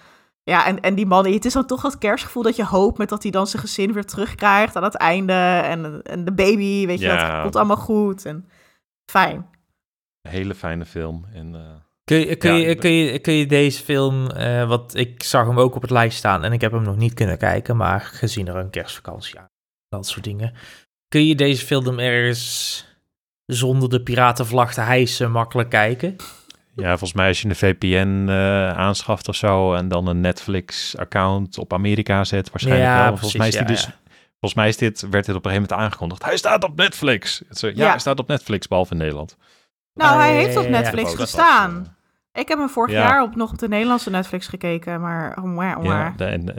[0.48, 3.08] ja, en, en die man, het is dan toch dat kerstgevoel dat je hoopt met
[3.08, 5.32] dat hij dan zijn gezin weer terugkrijgt aan het einde.
[5.62, 7.32] En, en de baby, weet je, ja.
[7.32, 8.24] dat komt allemaal goed.
[8.24, 8.48] En
[9.10, 9.46] fijn.
[10.22, 11.26] Een hele fijne film.
[11.32, 11.60] En, uh,
[12.04, 15.46] kun, je, kun, ja, je, kun, je, kun je deze film, uh, wat ik zag
[15.46, 18.00] hem ook op het lijst staan en ik heb hem nog niet kunnen kijken, maar
[18.00, 19.50] gezien er een kerstvakantie aan,
[19.88, 20.54] dat soort dingen.
[21.08, 22.86] Kun je deze film ergens
[23.46, 26.16] zonder de piratenvlag te hijsen makkelijk kijken?
[26.80, 31.58] Ja, volgens mij als je een VPN uh, aanschaft of zo en dan een Netflix-account
[31.58, 33.12] op Amerika zet, waarschijnlijk ja, wel.
[33.12, 34.12] Precies, volgens mij is die ja, dus, ja.
[34.30, 36.24] volgens mij is dit, werd dit op een gegeven moment aangekondigd.
[36.24, 37.42] Hij staat op Netflix.
[37.50, 39.36] Zo, ja, ja, hij staat op Netflix, behalve in Nederland.
[39.94, 41.78] Nou, hij heeft op Netflix gestaan.
[41.78, 45.38] Was, uh, ik heb hem vorig jaar op, nog op de Nederlandse Netflix gekeken, maar...
[45.38, 46.54] Oh, maar, Ja, de, en,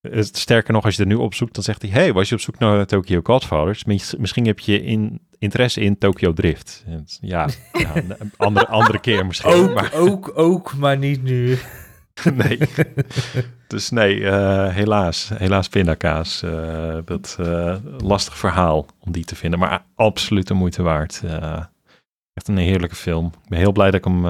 [0.00, 1.90] en, sterker nog, als je er nu opzoekt, dan zegt hij...
[1.90, 3.84] hey, was je op zoek naar Tokyo Godfathers?
[4.18, 6.84] Misschien heb je in, interesse in Tokyo Drift.
[7.20, 9.52] Ja, ja een andere, andere keer misschien.
[9.52, 9.92] Ook, maar.
[9.92, 11.58] ook, ook, maar niet nu.
[12.34, 12.58] nee.
[13.66, 15.30] Dus nee, uh, helaas.
[15.34, 16.42] Helaas pindakaas.
[16.42, 19.58] Uh, dat uh, lastig verhaal om die te vinden.
[19.58, 21.22] Maar absoluut de moeite waard.
[22.34, 23.26] echt een heerlijke film.
[23.26, 24.24] Ik ben heel blij dat ik hem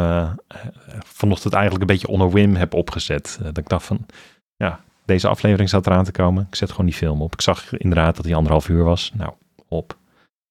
[1.05, 3.39] vanochtend eigenlijk een beetje onder whim heb opgezet.
[3.43, 4.07] dat ik dacht van,
[4.57, 6.47] ja, deze aflevering zat eraan te komen.
[6.49, 7.33] Ik zet gewoon die film op.
[7.33, 9.13] Ik zag inderdaad dat hij anderhalf uur was.
[9.15, 9.33] Nou,
[9.69, 9.97] op.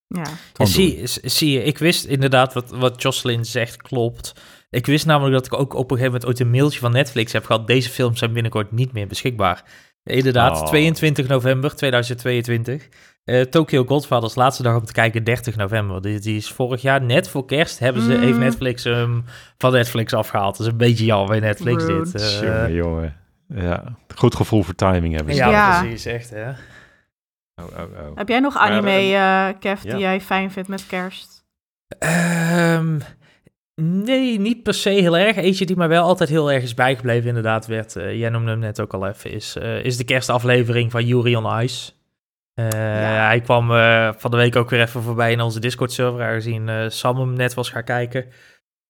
[0.08, 0.66] Ja.
[0.66, 4.34] Zie, zie je, ik wist inderdaad wat, wat Jocelyn zegt klopt.
[4.70, 7.32] Ik wist namelijk dat ik ook op een gegeven moment ooit een mailtje van Netflix
[7.34, 7.68] heb gehad.
[7.68, 9.64] Deze films zijn binnenkort niet meer beschikbaar.
[10.04, 10.68] Inderdaad, Oh.
[10.68, 12.88] 22 november 2022.
[13.24, 16.02] Eh Tokyo Godfathers, laatste dag om te kijken, 30 november.
[16.02, 18.22] Die, die is vorig jaar, net voor kerst, hebben ze, Mm.
[18.24, 19.24] heeft Netflix hem
[19.58, 20.58] van Netflix afgehaald.
[20.58, 22.12] Dat is een beetje jammer bij Netflix Rude.
[22.12, 22.22] dit.
[22.22, 22.42] eh.
[22.42, 23.16] Jongen, jongen.
[23.48, 23.84] Ja,
[24.16, 25.40] goed gevoel voor timing hebben ze.
[25.40, 25.82] ja, Ja.
[25.82, 26.52] precies, echt hè.
[27.56, 28.16] Oh, oh, oh.
[28.16, 29.92] Heb jij nog Maar, anime, eh Kev, ja.
[29.92, 31.44] die jij fijn vindt met kerst?
[32.00, 33.00] Ehm,
[33.82, 35.36] nee, niet per se heel erg.
[35.36, 38.60] Eentje die mij wel altijd heel erg is bijgebleven, inderdaad, werd, eh, jij noemde hem
[38.60, 41.92] net ook al even, is, eh, is de kerstaflevering van Yuri on Ice.
[42.54, 42.70] Eh,
[43.28, 43.68] Hij kwam
[44.18, 47.54] van de week ook weer even voorbij in onze Discord-server, aangezien eh Sam hem net
[47.54, 48.26] was gaan kijken.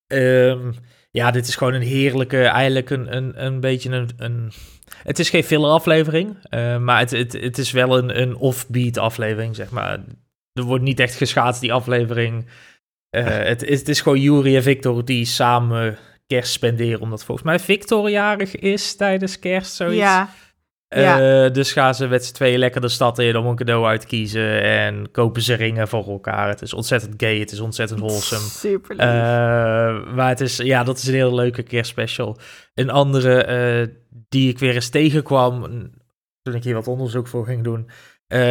[0.07, 0.71] Ehm,
[1.11, 4.51] ja, dit is gewoon een heerlijke, eigenlijk een, een, een beetje een, een...
[5.05, 8.97] Het is geen filler aflevering, eh, maar het, het, het is wel een, een offbeat
[8.97, 9.99] aflevering, zeg maar.
[10.53, 12.45] Er wordt niet echt geschaatst, die aflevering.
[13.09, 15.97] Eh, het, is- het is gewoon Yuri en Victor die samen
[16.27, 17.01] kerst spenderen.
[17.01, 19.97] Omdat volgens mij Victor jarig is tijdens kerst, zoiets.
[19.97, 20.29] Ja,
[20.95, 24.01] Eh, dus gaan ze met z'n tweeën lekker de stad in om een cadeau uit
[24.01, 24.61] te kiezen.
[24.61, 26.47] En kopen ze ringen voor elkaar.
[26.47, 28.41] Het is ontzettend gay, het is ontzettend wholesome.
[28.41, 29.05] super lief.
[29.05, 32.37] Eh, maar het is, ja, dat is een hele leuke kerstspecial.
[32.73, 33.87] Een andere eh,
[34.29, 35.61] die ik weer eens tegenkwam
[36.41, 37.89] toen ik hier wat onderzoek voor ging doen,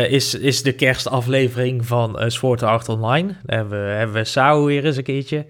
[0.08, 3.36] is, is de kerstaflevering van uh, Sword Art Online.
[3.42, 5.46] Daar hebben we, hebben we Sao weer eens een keertje.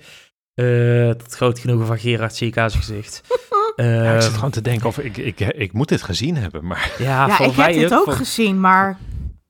[1.18, 2.55] Tot groot genoegen van Gerard zie
[3.77, 6.66] Ja, ik zit Ehm, gewoon te denken of ik, ik, ik moet dit gezien hebben,
[6.66, 8.99] maar ja, ja, ik heb dit ook gezien, maar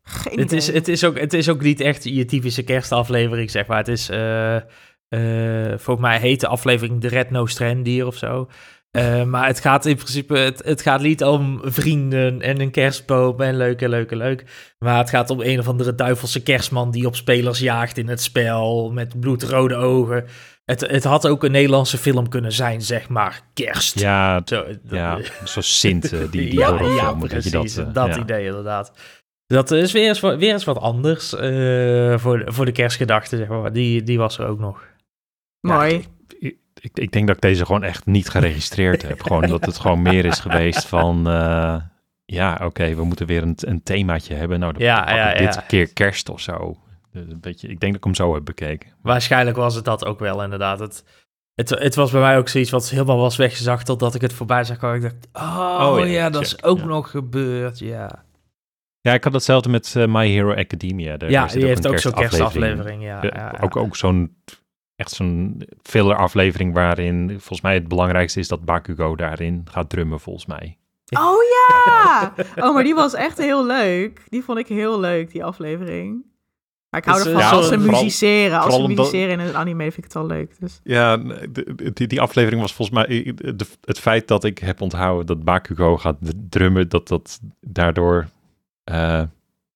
[0.03, 3.67] geen het, is, het, is ook, het is ook niet echt je typische kerstaflevering, zeg
[3.67, 3.79] maar.
[3.79, 8.49] Het is, eh, eh, volgens mij heet de aflevering de Red No Strandier of zo.
[8.91, 13.41] Eh, maar het gaat in principe, het, het gaat niet om vrienden en een kerstboom
[13.41, 14.45] en leuk en leuk en leuk.
[14.79, 18.23] Maar het gaat om een of andere duivelse kerstman die op spelers jaagt in het
[18.23, 20.25] spel met bloedrode ogen.
[20.65, 23.41] Het, het had ook een Nederlandse film kunnen zijn, zeg maar.
[23.55, 24.01] Kerst.
[24.01, 27.75] ja, Zo, ja zo'n Sint, eh, die, die ja, horrorfilm, ja, dat precies.
[27.75, 27.95] dat...
[27.95, 28.21] Dat, eh, ja.
[28.23, 28.93] idee inderdaad.
[29.47, 33.37] Dat is weer eens, wat- weer eens wat anders eh, voor, de- voor de kerstgedachte,
[33.37, 33.73] zeg maar.
[33.73, 34.87] Die, die was er ook nog.
[35.61, 36.05] Mooi.
[36.39, 39.23] Ik, ik, ik denk dat ik deze gewoon echt niet geregistreerd heb.
[39.23, 41.29] Gewoon dat het gewoon meer is geweest van...
[41.29, 41.77] eh,
[42.25, 44.59] ja, oké, we moeten weer een, een themaatje hebben.
[44.61, 45.61] Nou, dan Ja, pak ik ja, dit ja.
[45.61, 46.77] keer kerst of zo.
[47.15, 48.91] Een beetje, ik denk dat ik hem zo heb bekeken.
[49.03, 50.79] Waarschijnlijk was het dat ook wel, inderdaad.
[50.79, 51.05] Het,
[51.55, 54.65] het, het was bij mij ook zoiets wat helemaal was weggezakt totdat ik het voorbij
[54.65, 54.77] zag.
[54.79, 54.97] komen.
[54.97, 56.85] Ik dacht, oh, Oh, ja, ja, dat is ook ja.
[56.85, 58.25] nog gebeurd, ja.
[59.01, 61.17] Ja, ik had hetzelfde met eh, My Hero Academia.
[61.17, 62.75] Daar- ja, die heeft ook zo'n kerstaflevering.
[62.75, 63.23] kerstaflevering, ja.
[63.23, 63.59] Eh, ja, ja.
[63.65, 64.37] Ook, ook zo'n,
[64.97, 70.21] echt zo'n filler aflevering waarin volgens mij het belangrijkste is dat Bakugo daarin gaat drummen,
[70.21, 70.79] volgens mij.
[71.19, 72.33] Oh ja!
[72.57, 74.23] Oh, maar die was echt heel leuk.
[74.29, 76.25] Die vond ik heel leuk, die aflevering.
[76.95, 78.61] Maar ik hou ervan eh, als ze vooral- musiceren.
[78.61, 80.55] Als ze musiceren in een anime vind ik het wel leuk.
[80.61, 80.81] Dus.
[80.85, 83.33] Ja, de- die, die aflevering was volgens mij...
[83.35, 86.17] de- het feit dat ik heb onthouden dat Bakugo gaat
[86.49, 88.29] drummen, dat dat daardoor...
[88.85, 89.23] eh,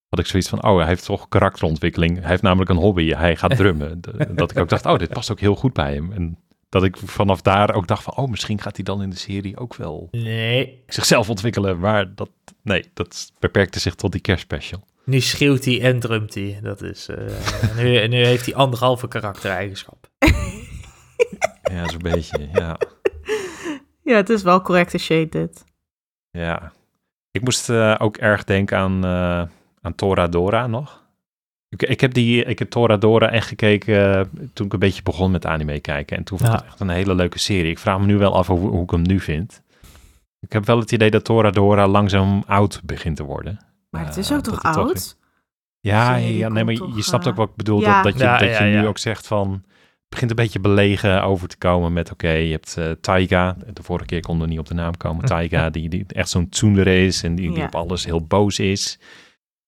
[0.08, 2.18] had ik zoiets van, oh, hij heeft toch karakterontwikkeling.
[2.20, 4.00] Hij heeft namelijk een hobby, hij gaat drummen.
[4.34, 6.12] Dat ik ook dacht, oh, dit past ook heel goed bij hem.
[6.12, 6.38] En
[6.68, 9.56] dat ik vanaf daar ook dacht van, oh, misschien gaat hij dan in de serie
[9.58, 11.78] ook wel Nee, zichzelf ontwikkelen.
[11.78, 12.30] Maar dat,
[12.62, 14.86] nee, dat beperkte zich tot die kerstspecial.
[15.09, 16.59] Nu schreeuwt hij en drumt hij.
[16.62, 20.06] Dat is, eh, nu, nu heeft hij anderhalve karaktereigenschap.
[21.72, 22.76] Ja, zo'n beetje, ja.
[24.02, 25.64] Ja, het is wel correcte shade dit.
[26.30, 26.72] Ja.
[27.30, 29.42] Ik moest eh, ook erg denken aan, eh
[29.80, 31.04] aan Toradora nog.
[31.68, 35.46] Ik, ik heb die, ik heb Toradora echt gekeken toen ik een beetje begon met
[35.46, 36.16] anime kijken.
[36.16, 36.62] En toen vond ik Ja.
[36.62, 37.70] het echt een hele leuke serie.
[37.70, 39.62] Ik vraag me nu wel af hoe, hoe ik hem nu vind.
[40.40, 43.59] Ik heb wel het idee dat Toradora langzaam oud begint te worden.
[43.91, 45.16] Maar het Eh, is ook dat toch oud?
[45.80, 47.80] Ja, ja nee, maar je snapt eh, ook wat ik bedoel.
[47.80, 48.03] ja.
[48.03, 49.53] Dat, dat je, Ja, dat ja, je nu ook zegt van...
[49.53, 52.12] Het begint een beetje belegen over te komen met...
[52.12, 53.57] Oké, je hebt eh, Taiga.
[53.72, 55.24] De vorige keer kon er niet op de naam komen.
[55.34, 57.22] Taiga, die, die echt zo'n tsundere is.
[57.22, 57.64] En die, die Ja.
[57.66, 58.99] op alles heel boos is.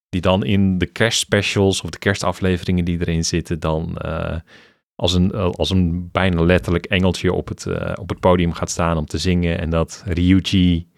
[0.09, 3.61] Die dan in de kerstspecials of de kerstafleveringen die erin zitten...
[3.61, 4.37] dan eh,
[4.95, 8.71] als, een, eh, als een bijna letterlijk engeltje op het, eh, op het podium gaat
[8.71, 9.59] staan om te zingen.
[9.59, 10.89] En dat Ryuji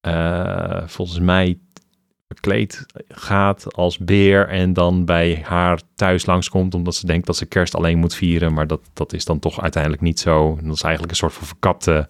[0.00, 1.58] eh, volgens mij
[2.32, 7.46] verkleed gaat als beer en dan bij haar thuis langskomt omdat ze denkt dat ze
[7.46, 10.56] kerst alleen moet vieren, maar dat, dat is dan toch uiteindelijk niet zo.
[10.58, 12.08] En dat is eigenlijk een soort van verkapte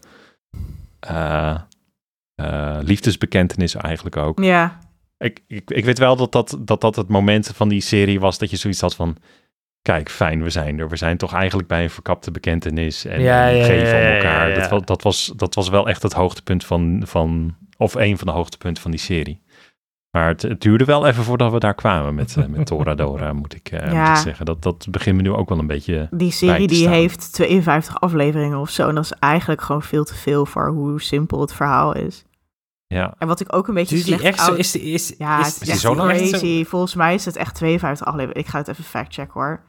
[1.00, 1.54] eh,
[2.34, 4.42] eh, liefdesbekentenis eigenlijk ook.
[4.42, 4.78] Ja.
[5.18, 8.38] Ik, ik, ik weet wel dat dat, dat dat het moment van die serie was
[8.38, 9.16] dat je zoiets had van,
[9.82, 10.88] kijk, fijn, we zijn er.
[10.88, 14.48] We zijn toch eigenlijk bij een verkapte bekentenis en, Ja, ja, geven ja, elkaar.
[14.48, 14.60] ja, ja.
[14.60, 18.26] Dat, wa- dat, was, dat was wel echt het hoogtepunt van, van of een van
[18.26, 19.40] de hoogtepunten van die serie.
[20.12, 23.54] Maar het, het, duurde wel even voordat we daar kwamen met, uh, met Toradora, moet
[23.54, 24.08] ik, uh, ja.
[24.08, 24.46] moet ik zeggen.
[24.46, 28.58] Dat, dat begint me nu ook wel een beetje Die serie die heeft 52 afleveringen
[28.58, 28.88] of zo.
[28.88, 32.24] En dat is eigenlijk gewoon veel te veel voor hoe simpel het verhaal is.
[32.86, 33.14] Ja.
[33.18, 34.22] En wat ik ook een beetje dus slecht...
[34.22, 36.64] Extra, is, is, ja, is, is, zo crazy.
[36.64, 38.44] Volgens mij is het echt 52 afleveringen.
[38.44, 39.62] Ik ga het even factchecken hoor.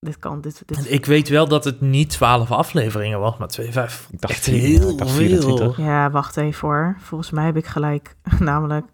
[0.00, 0.92] Dit kan, dit, dit...
[0.92, 4.12] Ik weet wel dat het niet 12 afleveringen was, maar 52.
[4.12, 5.74] Ik dacht echt heel ik dacht 24.
[5.74, 5.84] veel.
[5.84, 6.96] Ja, wacht even hoor.
[7.00, 8.16] Volgens mij heb ik gelijk.
[8.38, 8.86] Namelijk.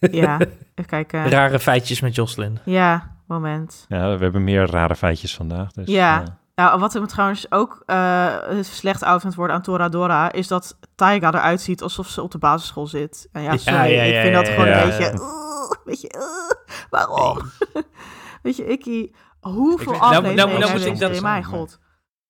[0.00, 0.38] Ja,
[0.74, 1.28] even kijken.
[1.28, 2.58] Rare feitjes met Jocelyn.
[2.64, 3.84] Ja, moment.
[3.88, 5.72] Ja, we hebben meer rare feitjes vandaag.
[5.72, 6.20] Dus, ja.
[6.20, 6.38] ja.
[6.54, 10.32] Nou, wat ik trouwens ook uh, slecht outfit worden aan Toradora...
[10.32, 13.28] is dat Taiga eruit ziet alsof ze op de basisschool zit.
[13.32, 15.12] En ja, sorry, ja, ja, ja, ik vind dat gewoon een beetje...
[15.12, 17.50] Uh, beetje uh, waarom?
[17.74, 17.84] Nee.
[18.42, 19.14] Weet je, Ikkie...
[19.40, 21.78] Hoeveel weet, afleveringen nou, nou, nou moet ik dat, mijn god.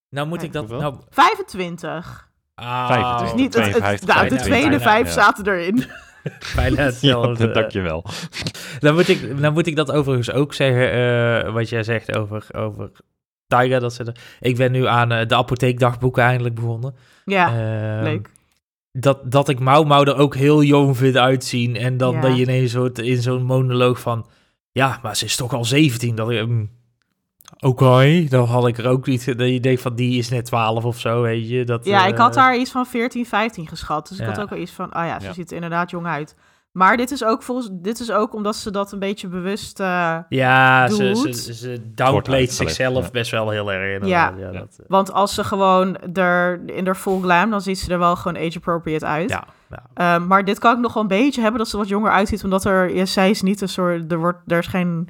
[0.08, 0.68] Nou moet ik dat...
[0.68, 0.96] Nou...
[1.08, 2.30] 25.
[2.54, 3.20] Ah, 25.
[3.20, 5.12] Dus niet het, het, nou, de tweede vijf ja.
[5.12, 5.86] zaten erin.
[6.56, 7.46] Bijna hetzelfde.
[7.46, 8.04] Ja, dankjewel.
[8.78, 12.46] Dan moet, ik, dan moet ik dat overigens ook zeggen, uh, wat jij zegt over,
[12.52, 12.90] over
[13.46, 13.80] Tiger.
[13.80, 16.94] Dat ze de, ik ben nu aan uh, de apotheekdagboeken eindelijk begonnen.
[17.24, 18.30] Ja, uh, leuk.
[18.92, 21.76] Dat, dat ik Mau Mau er ook heel jong vind uitzien.
[21.76, 22.20] En dan ja.
[22.20, 24.26] dat je ineens soort in zo'n monoloog van...
[24.72, 26.14] Ja, maar ze is toch al 17.
[26.14, 26.38] Dat ik...
[26.38, 26.70] Um,
[27.57, 29.38] Oké, okay, dan had ik er ook niet.
[29.38, 31.64] Dat je denkt van die is net 12 of zo, weet je.
[31.64, 34.09] Dat, ja, uh, ik had haar iets van 14, 15 geschat.
[34.09, 35.32] Dus ik had ook wel iets van, oh ja, ze ja.
[35.32, 36.36] ziet er inderdaad jong uit.
[36.72, 40.16] Maar dit is ook volgens, dit is ook omdat ze dat een beetje bewust uh,
[40.28, 41.18] Ja, doet.
[41.18, 43.11] ze, ze, ze downplayt zichzelf ja.
[43.11, 44.07] best wel heel erg.
[44.07, 44.86] Ja, ja dat, uh.
[44.88, 48.42] want als ze gewoon er in haar full glam, dan ziet ze er wel gewoon
[48.46, 49.30] age-appropriate uit.
[49.30, 50.14] Ja, ja.
[50.14, 52.44] Um, maar dit kan ik nog wel een beetje hebben dat ze wat jonger uitziet,
[52.44, 55.09] omdat er, ja, zij is niet een soort, er wordt, er is geen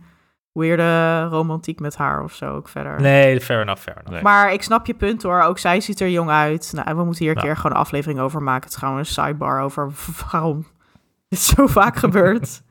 [0.60, 3.00] weirde romantiek met haar of zo ook verder.
[3.00, 4.12] Nee, fair enough, fair enough.
[4.12, 4.22] Nee.
[4.22, 5.42] Maar ik snap je punt hoor.
[5.42, 6.72] Ook zij ziet er jong uit.
[6.74, 7.46] Nou, we moeten hier een nou.
[7.46, 8.62] keer gewoon een aflevering over maken.
[8.62, 9.92] Het is gewoon een sidebar over
[10.30, 10.66] waarom
[11.28, 12.62] dit zo vaak gebeurt.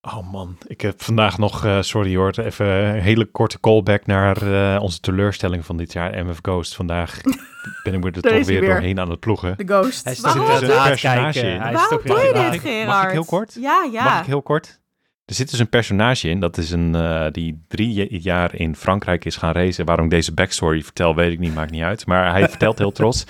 [0.00, 4.42] Oh man, ik heb vandaag nog, uh, sorry hoor, even een hele korte callback naar
[4.42, 6.74] uh, onze teleurstelling van dit jaar, MF Ghost.
[6.74, 7.20] Vandaag
[7.84, 9.56] ben ik er toch weer, weer doorheen aan het ploegen.
[9.56, 10.04] De Ghost.
[10.04, 10.48] Hij is Waarom?
[10.50, 11.60] een personage in.
[11.60, 12.86] Hij Waarom doe je dit, Gerard?
[12.86, 13.56] Mag ik heel kort?
[13.60, 14.04] Ja, ja.
[14.04, 14.80] Mag ik heel kort?
[15.28, 19.24] Er zit dus een personage in, dat is een uh, die drie jaar in Frankrijk
[19.24, 19.84] is gaan racen.
[19.84, 22.06] Waarom ik deze backstory vertel, weet ik niet, maakt niet uit.
[22.06, 23.24] Maar hij vertelt heel trots.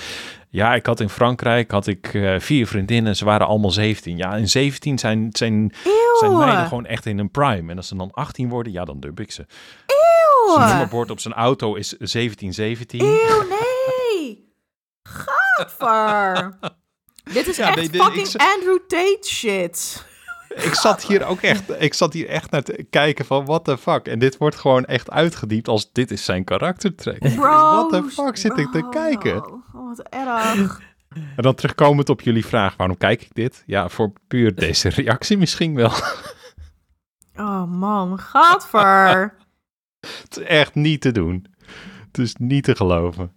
[0.48, 4.16] Ja, ik had in Frankrijk had ik uh, vier vriendinnen, ze waren allemaal 17.
[4.16, 5.74] Ja, in 17 zijn, zijn,
[6.18, 7.70] zijn meiden gewoon echt in een prime.
[7.70, 9.46] En als ze dan 18 worden, ja, dan dump ik ze.
[9.86, 10.54] Eeuw!
[10.54, 13.00] Zijn nummerbord op zijn auto is 1717.
[13.00, 14.52] Eeuw, nee!
[15.02, 16.58] Gadver!
[17.32, 18.40] Dit is ja, echt nee, fucking ik...
[18.40, 20.06] Andrew Tate shit
[20.48, 23.78] ik zat hier ook echt, ik zat hier echt naar te kijken van what the
[23.78, 24.06] fuck.
[24.06, 27.18] En dit wordt gewoon echt uitgediept als dit is zijn karaktertrek.
[27.18, 28.62] Bro, what the fuck zit bro.
[28.62, 29.46] ik te kijken?
[29.46, 30.80] Oh, wat erg.
[31.08, 33.62] En dan terugkomend op jullie vraag, waarom kijk ik dit?
[33.66, 35.92] Ja, voor puur deze reactie misschien wel.
[37.36, 39.34] Oh man, gadver.
[40.00, 41.46] Het is echt niet te doen.
[42.06, 43.32] Het is niet te geloven.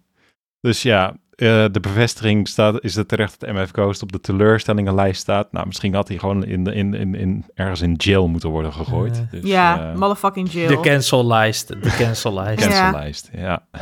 [0.60, 5.20] Dus ja, uh, de bevestiging staat, is het terecht dat MF Ghost op de teleurstellingenlijst
[5.20, 5.52] staat.
[5.52, 9.16] Nou, misschien had hij gewoon in, in, in, in, ergens in jail moeten worden gegooid.
[9.16, 10.68] Uh, dus, ja, uh, motherfucking jail.
[10.68, 11.68] De cancellijst.
[11.68, 12.66] De cancellijst.
[12.66, 13.40] cancellijst, ja.
[13.40, 13.80] ja.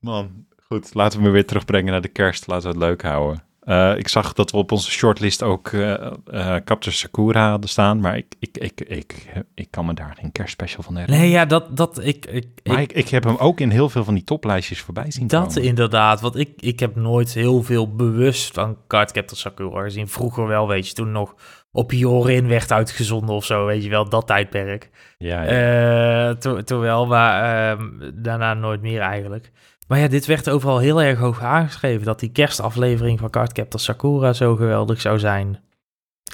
[0.00, 0.94] Man, goed.
[0.94, 2.46] Laten we me weer terugbrengen naar de kerst.
[2.46, 3.42] Laten we het leuk houden.
[3.68, 8.00] Uh, ik zag dat we op onze shortlist ook uh, uh, Captain Sakura hadden staan,
[8.00, 11.24] maar ik, ik, ik, ik, ik kan me daar geen kerstspecial van herinneren.
[11.24, 14.04] Nee, ja, dat, dat ik, ik, maar ik, ik heb hem ook in heel veel
[14.04, 15.62] van die toplijstjes voorbij zien Dat komen.
[15.62, 20.08] inderdaad, want ik, ik heb nooit heel veel bewust van Cardcaptor Sakura gezien.
[20.08, 21.34] Vroeger wel, weet je, toen nog
[21.72, 24.90] op Jorin werd uitgezonden of zo, weet je wel, dat tijdperk.
[25.18, 26.34] Ja, ja.
[26.34, 29.50] To, terwijl, maar uh, daarna nooit meer eigenlijk.
[29.88, 34.32] Maar ja, dit werd overal heel erg hoog aangeschreven dat die kerstaflevering van Cardcaptor Sakura
[34.32, 35.60] zo geweldig zou zijn.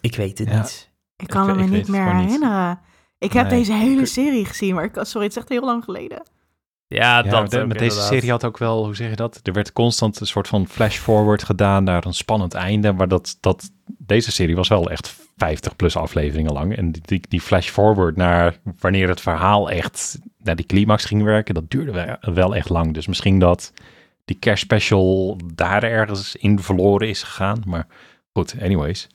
[0.01, 0.61] Ik weet het ja.
[0.61, 0.93] niet.
[1.17, 2.69] Ik kan ik, me niet meer herinneren.
[2.69, 2.79] Niet.
[3.19, 3.59] Ik heb nee.
[3.59, 6.23] deze hele serie gezien, maar ik, sorry, het is echt heel lang geleden.
[6.87, 9.41] Ja, ja dat de, ook, met deze serie had ook wel, hoe zeg je dat?
[9.43, 12.93] Er werd constant een soort van flash-forward gedaan naar een spannend einde.
[12.93, 16.77] Maar dat, dat, deze serie was wel echt 50 plus afleveringen lang.
[16.77, 21.71] En die, die flash-forward naar wanneer het verhaal echt naar die climax ging werken, dat
[21.71, 22.95] duurde wel echt lang.
[22.95, 23.73] Dus misschien dat
[24.25, 27.63] die kerstspecial daar ergens in verloren is gegaan.
[27.67, 27.87] Maar
[28.33, 29.09] goed, anyways.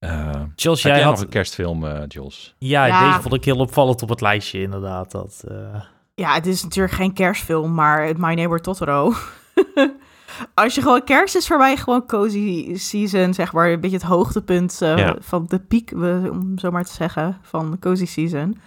[0.00, 2.54] Uh, Jules, jij, jij had had een kerstfilm, uh, Jules.
[2.58, 5.10] Ja, ja, deze vond ik heel opvallend op het lijstje, inderdaad.
[5.10, 5.82] Dat, uh...
[6.14, 9.12] Ja, het is natuurlijk geen kerstfilm, maar My Neighbor Totoro.
[10.54, 13.70] Als je gewoon kerst is voor mij gewoon cozy season, zeg maar.
[13.70, 15.16] Een beetje het hoogtepunt uh, ja.
[15.20, 15.92] van de piek,
[16.30, 18.58] om zo maar te zeggen, van cozy season.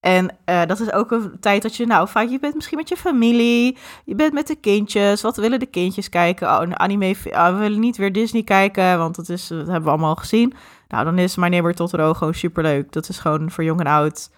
[0.00, 2.88] En uh, dat is ook een tijd dat je, nou, vaak je bent misschien met
[2.88, 5.22] je familie, je bent met de kindjes.
[5.22, 6.48] Wat willen de kindjes kijken?
[6.48, 9.82] Oh, een anime, oh, we willen niet weer Disney kijken, want dat, is, dat hebben
[9.82, 10.54] we allemaal gezien.
[10.88, 12.92] Nou, dan is My Neighbor Totoro gewoon superleuk.
[12.92, 14.30] Dat is gewoon voor jong en oud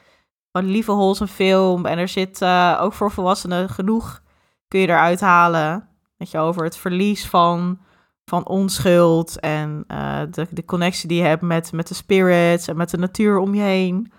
[0.52, 1.86] een lieve wholesome film.
[1.86, 4.22] En er zit uh, ook voor volwassenen genoeg
[4.68, 5.88] kun je eruit halen.
[6.16, 7.78] Weet je, over het verlies van,
[8.24, 9.84] van onschuld en
[10.30, 13.54] de, de connectie die je hebt met, met de spirits en met de natuur om
[13.54, 14.12] je heen.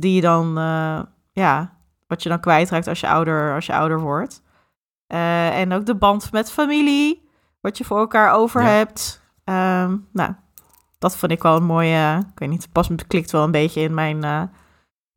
[0.00, 1.00] Die je dan, uh,
[1.32, 1.76] ja,
[2.06, 4.42] wat je dan kwijtraakt als je ouder, als je ouder wordt.
[5.06, 7.28] en ook de band met familie,
[7.60, 9.22] wat je voor elkaar over hebt.
[9.44, 10.32] Um, nou,
[10.98, 13.94] dat vond ik wel een mooie, ik weet niet, pas klikt wel een beetje in
[13.94, 14.50] mijn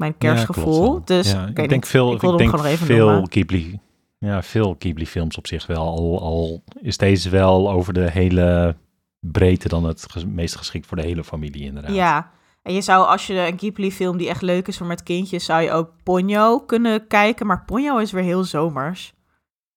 [0.02, 1.02] mijn kerstgevoel.
[1.06, 3.80] dus ja, ik, denk veel, ik, ik denk veel Ghibli,
[4.18, 5.88] ja, veel Ghibli films op zich wel.
[5.88, 8.76] Al, al is deze wel over de hele
[9.20, 11.94] breedte dan het meest geschikt voor de hele familie inderdaad.
[11.94, 12.32] Ja,
[12.62, 15.46] en je zou als je een Ghibli film die echt leuk is voor met kindjes,
[15.46, 17.48] zou je ook Ponyo kunnen kijken.
[17.48, 19.14] Maar Ponyo is weer heel zomers.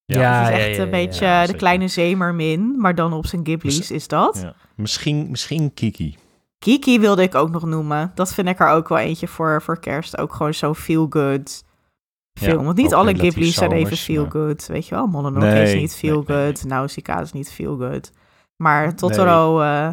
[0.05, 4.09] Ja, het is echt een beetje de kleine zeemermin, maar dan op zijn Ghibli's is
[4.09, 4.53] dat.
[4.75, 6.17] Misschien, misschien Kiki.
[6.59, 8.13] Kiki wilde ik ook nog noemen.
[8.15, 10.19] Dat vind ik er ook wel eentje voor, voor kerst.
[10.19, 11.65] Ook gewoon zo feel good
[12.41, 12.65] film.
[12.65, 14.67] Want niet alle Ghibli's zijn even feel good.
[14.67, 16.63] Weet je wel, Mononoke nee, is niet feel nee, good.
[16.63, 18.11] Nee, Nausicaa is niet feel good.
[18.57, 19.61] Maar Totoro...
[19.61, 19.91] Uh,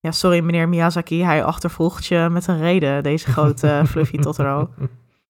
[0.00, 4.70] ja, sorry meneer Miyazaki, hij achtervolgt je met een reden, deze grote fluffy Totoro.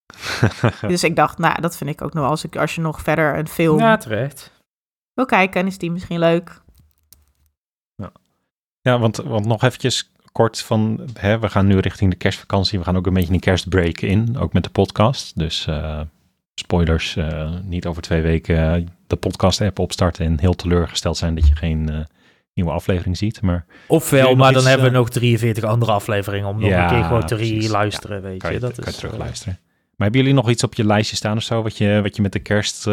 [0.88, 3.38] dus ik dacht, nou, dat vind ik ook nog als, ik, als je nog verder
[3.38, 4.52] een film ja, terecht.
[5.14, 6.62] wil kijken, is die misschien leuk.
[7.94, 8.12] Ja,
[8.80, 12.78] ja want, want nog eventjes kort van, hè, we gaan nu richting de kerstvakantie.
[12.78, 15.38] We gaan ook een beetje een kerstbreak in, ook met de podcast.
[15.38, 16.00] Dus uh,
[16.54, 21.56] spoilers, uh, niet over twee weken de podcast-app opstarten en heel teleurgesteld zijn dat je
[21.56, 22.00] geen uh,
[22.60, 23.42] nieuwe aflevering ziet.
[23.42, 27.26] Maar Ofwel, maar dan hebben we nog 43 andere afleveringen om nog een keer gewoon
[27.26, 28.52] te re-luisteren, ja, weet je.
[28.52, 28.58] je.
[28.58, 29.58] Dat kan is, je terugluisteren.
[29.96, 32.22] Maar hebben jullie nog iets op je lijstje staan of zo, wat je, wat je
[32.22, 32.86] met de kerst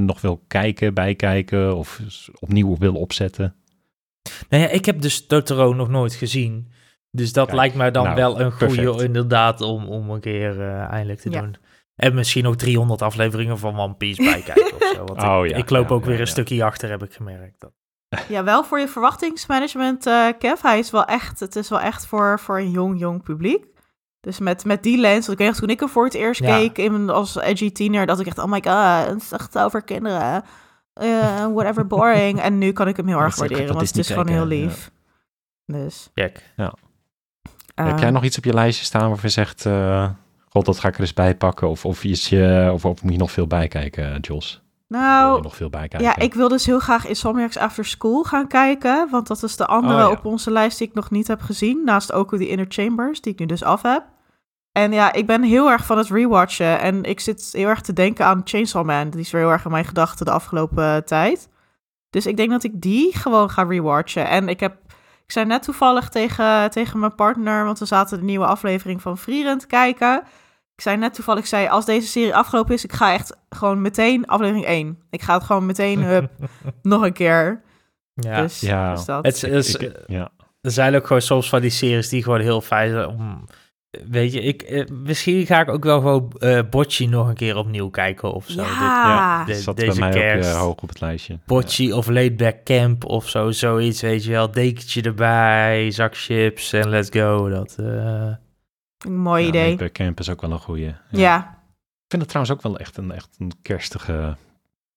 [0.00, 2.00] nog wil kijken, bijkijken of
[2.40, 3.54] opnieuw wil opzetten?
[4.48, 6.72] Nou ja, ik heb dus Totoro nog nooit gezien.
[7.10, 10.90] Dus dat lijkt mij dan nou, wel een goede inderdaad om, om een keer uh,
[10.90, 11.56] eindelijk te doen.
[11.96, 15.04] En misschien ook 300 afleveringen van One Piece bijkijken of zo.
[15.04, 17.60] Want oh, ik, ja, ik, loop ook weer een stukje achter, heb ik gemerkt.
[17.60, 17.72] Dat.
[18.28, 20.62] Ja, wel voor je verwachtingsmanagement, uh, Kev.
[20.62, 23.64] Hij is wel echt, het is wel echt voor, voor een jong, jong publiek.
[24.20, 27.10] Dus met, met die lens, ik weet toen ik hem voor het eerst keek in,
[27.10, 30.44] als edgy tiener, dat ik echt, oh my god, het is echt over kinderen.
[31.02, 32.40] Uh, whatever, boring.
[32.40, 34.90] en nu kan ik hem heel erg waarderen, want het is gewoon heel lief.
[35.66, 36.10] Dus.
[36.14, 36.74] Ja.
[37.74, 40.10] Heb jij nog iets op je lijstje staan waarvan je zegt, uh,
[40.48, 41.68] god, dat ga ik er eens bij pakken?
[41.68, 44.63] Of, of, is je, of, of moet je nog veel bijkijken, Jos?
[45.00, 46.08] Nou, nog veel bijkijken?
[46.08, 49.08] ja, ik wil dus heel graag Insomniacs After School gaan kijken.
[49.10, 51.84] Want dat is de andere oh, op onze lijst die ik nog niet heb gezien.
[51.84, 54.04] Naast ook die Inner Chambers, die ik nu dus af heb.
[54.72, 56.80] En ja, ik ben heel erg van het rewatchen.
[56.80, 59.10] En ik zit heel erg te denken aan Chainsaw Man.
[59.10, 61.48] Die is weer heel erg in mijn gedachten de afgelopen tijd.
[62.10, 64.28] Dus ik denk dat ik die gewoon ga rewatchen.
[64.28, 64.76] En ik heb
[65.24, 69.18] ik zei net toevallig tegen, tegen mijn partner, want we zaten de nieuwe aflevering van
[69.18, 70.22] Frierend kijken.
[70.76, 73.82] Ik zei net toevallig, ik zei, als deze serie afgelopen is, ik ga echt gewoon
[73.82, 74.98] meteen aflevering 1.
[75.10, 76.30] Ik ga het gewoon meteen hup,
[76.82, 77.62] nog een keer.
[78.14, 78.94] Ja, dus, ja.
[78.94, 79.24] Dus dat.
[79.24, 80.30] Het is, ja.
[80.60, 83.46] Er zijn ook gewoon soms van die series die gewoon heel fijn zijn om
[84.10, 87.56] Weet je, ik, eh, misschien ga ik ook wel gewoon uh, Bocci nog een keer
[87.56, 88.62] opnieuw kijken of zo.
[88.62, 90.48] Ja, Dit, ja zat deze bij mij kerst.
[90.50, 91.38] ook uh, hoog op het lijstje.
[91.46, 94.50] Bocci of Laidback Camp of zo, zoiets, weet je wel.
[94.50, 97.48] Dekentje erbij, zak chips en let's go.
[97.48, 97.76] Dat,
[99.04, 99.62] een mooi idee.
[99.62, 100.84] Laidback Camp is ook wel een goeie.
[100.84, 100.96] Ja.
[101.10, 101.38] ja.
[102.04, 104.36] Ik vind het trouwens ook wel echt een, echt een kerstige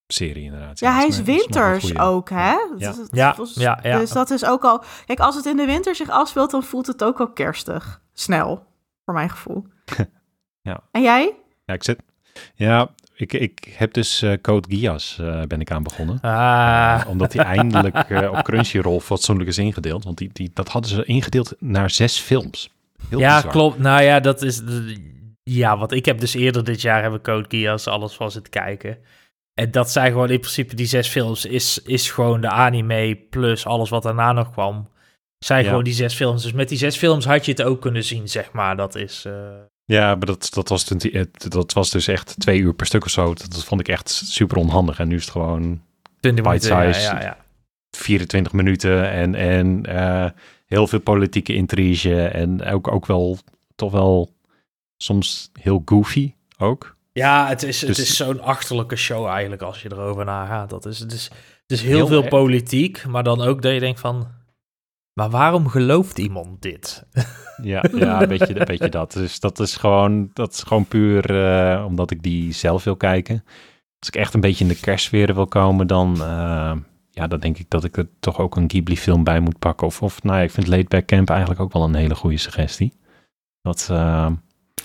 [0.06, 0.78] serie inderdaad.
[0.78, 2.56] Ja, hij is winters ook, hè?
[2.76, 2.94] Ja.
[3.10, 3.36] Ja.
[3.54, 4.82] ja, ja, Dus dat is ook al...
[5.06, 8.00] Kijk, als het in de winter zich afspeelt, dan voelt het ook al kerstig.
[8.12, 8.66] Snel
[9.04, 9.66] voor mijn gevoel.
[10.68, 10.80] ja.
[10.90, 11.34] En jij?
[11.64, 12.02] Ja, ik zit.
[12.54, 16.20] Ja, ik, ik heb dus uh, Code Geass uh, ben ik aan begonnen.
[16.20, 17.00] Ah.
[17.00, 20.04] Uh, omdat hij eindelijk uh, op Crunchyroll fatsoenlijk is ingedeeld.
[20.04, 22.70] Want die, die, dat hadden ze ingedeeld naar zes films.
[23.08, 23.78] Heel ja, klopt.
[23.78, 24.62] Nou ja, dat is...
[25.42, 28.98] Ja, want ik heb dus eerder dit jaar hebben Code Geass alles van zitten kijken.
[29.54, 31.44] En dat zijn gewoon in principe die zes films.
[31.44, 34.88] Is, is gewoon de anime plus alles wat daarna nog kwam
[35.38, 36.42] zijn gewoon die zes films.
[36.42, 38.76] Dus met die zes films had je het ook kunnen zien, zeg maar.
[38.76, 39.24] Dat is...
[39.26, 39.32] Uh...
[39.84, 40.86] Ja, maar dat, dat, was,
[41.48, 43.34] dat was dus echt twee uur per stuk of zo.
[43.34, 44.98] Dat, vond ik echt super onhandig.
[44.98, 45.82] En nu is het gewoon
[46.20, 47.36] bite size, ja, ja, ja.
[47.96, 50.30] 24 minuten en, en uh,
[50.68, 52.24] heel veel politieke intrige.
[52.24, 53.38] En ook, ook wel,
[53.74, 54.34] toch wel
[54.96, 56.96] soms heel goofy ook.
[57.12, 60.70] Ja, het is, dus, het is zo'n achterlijke show eigenlijk als je erover nagaat.
[60.70, 61.24] Dat is, het, is,
[61.62, 64.36] het is heel, heel veel politiek, maar dan ook dat je denkt van
[65.18, 67.06] maar waarom gelooft iemand dit?
[67.62, 69.12] Ja, ja een, beetje, een beetje dat.
[69.12, 73.44] Dus dat is gewoon, dat is gewoon puur uh, omdat ik die zelf wil kijken.
[73.98, 76.72] Als ik echt een beetje in de kerstsfeer wil komen, dan, uh,
[77.18, 79.86] ja, dan denk ik dat ik er toch ook een Ghibli-film bij moet pakken.
[79.86, 82.36] Of, of nou ja, ik vind Laid Back Camp eigenlijk ook wel een hele goede
[82.36, 82.92] suggestie.
[83.62, 84.30] Dat, uh,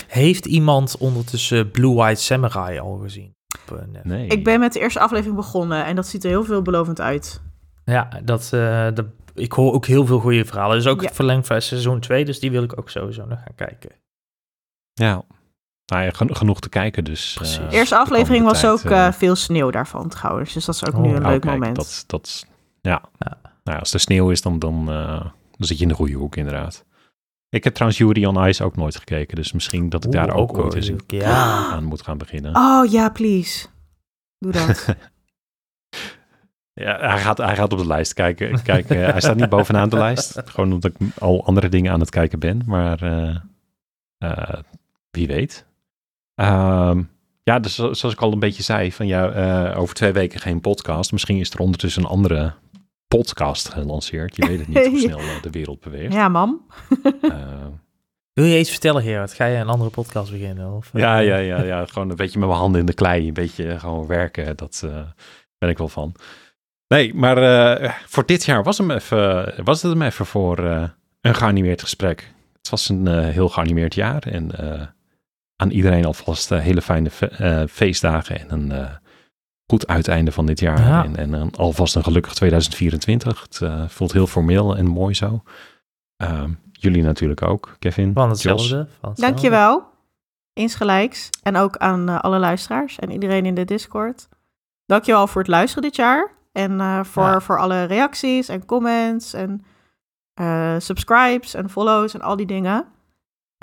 [0.08, 3.36] Heeft iemand ondertussen Blue White Samurai al gezien?
[3.74, 4.28] Uh, nee.
[4.28, 7.42] Ik ben met de eerste aflevering begonnen en dat ziet er heel veelbelovend uit.
[7.86, 10.78] Ja, dat, uh, dat, ik hoor ook heel veel goede verhalen.
[10.78, 11.06] Dus ook Ja.
[11.08, 13.90] het verlengd van seizoen 2, dus die wil ik ook sowieso nog gaan kijken.
[14.94, 15.24] Ja,
[15.94, 17.34] nou ja, genoeg te kijken dus.
[17.34, 17.58] Precies.
[17.58, 20.54] eh, De eerste aflevering was ook eh, eh, veel sneeuw daarvan trouwens.
[20.54, 21.76] Dus dat is ook Oh, nu een oh, leuk kijk, moment.
[21.76, 22.46] Dat, dat,
[22.82, 23.02] ja.
[23.20, 23.38] Ja.
[23.42, 25.20] Nou, ja, als er sneeuw is, dan, dan, eh,
[25.52, 26.86] dan zit je in de goede hoek inderdaad.
[27.50, 29.36] Ik heb trouwens Yuri on Ice ook nooit gekeken.
[29.36, 31.12] Dus misschien dat ik daar ook, ooit eens leuk.
[31.12, 31.72] Ja.
[31.72, 32.56] aan moet gaan beginnen.
[32.56, 33.68] Oh ja, please.
[34.40, 34.86] Doe dat.
[36.76, 38.62] Ja, hij gaat, hij gaat op de lijst kijken.
[38.64, 40.42] Kijk, eh, hij staat niet bovenaan de lijst.
[40.46, 42.62] Gewoon omdat ik al andere dingen aan het kijken ben.
[42.66, 43.36] Maar eh,
[44.18, 44.60] eh,
[45.12, 45.66] wie weet.
[46.36, 47.02] Ehm,
[47.44, 50.40] ja, dus zo- zoals ik al een beetje zei, van ja, eh, over twee weken
[50.40, 51.12] geen podcast.
[51.12, 52.54] Misschien is er ondertussen een andere
[53.08, 54.36] podcast gelanceerd.
[54.36, 56.14] Je weet het niet hoe snel eh, de wereld beweegt.
[56.14, 56.62] ja, mam.
[57.22, 57.32] Eh,
[58.34, 59.34] Wil je iets vertellen, Gerard?
[59.34, 60.72] Ga je een andere podcast beginnen?
[60.72, 63.28] Of, eh, ja, ja, ja, ja, gewoon een beetje met mijn handen in de klei.
[63.28, 65.02] Een beetje gewoon werken, dat eh,
[65.58, 66.16] ben ik wel van.
[66.88, 70.84] Nee, maar eh, voor dit jaar was, hem even, was het hem even voor eh,
[71.22, 72.32] een geanimeerd gesprek.
[72.58, 74.82] Het was een eh, heel geanimeerd jaar en eh,
[75.64, 78.92] aan iedereen alvast eh, hele fijne fe- eh, feestdagen en een eh,
[79.68, 80.82] goed uiteinde van dit jaar.
[80.82, 81.04] Ja.
[81.04, 83.42] En, en een- alvast een gelukkig 2024.
[83.42, 85.44] Het eh, voelt heel formeel en mooi zo.
[86.18, 88.14] Ehm, jullie natuurlijk ook, Kevin.
[88.14, 88.32] Van Jos.
[88.32, 88.68] hetzelfde.
[88.76, 89.22] Van hetzelfde.
[89.22, 89.84] Dankjewel.
[90.54, 91.30] Insgelijks.
[91.44, 94.28] En ook aan alle luisteraars en iedereen in de Discord.
[94.86, 96.32] Dankjewel voor het luisteren dit jaar.
[96.52, 97.40] En eh, voor, Ja.
[97.40, 99.66] voor alle reacties en comments en
[100.34, 102.86] eh, subscribes en follows en al die dingen.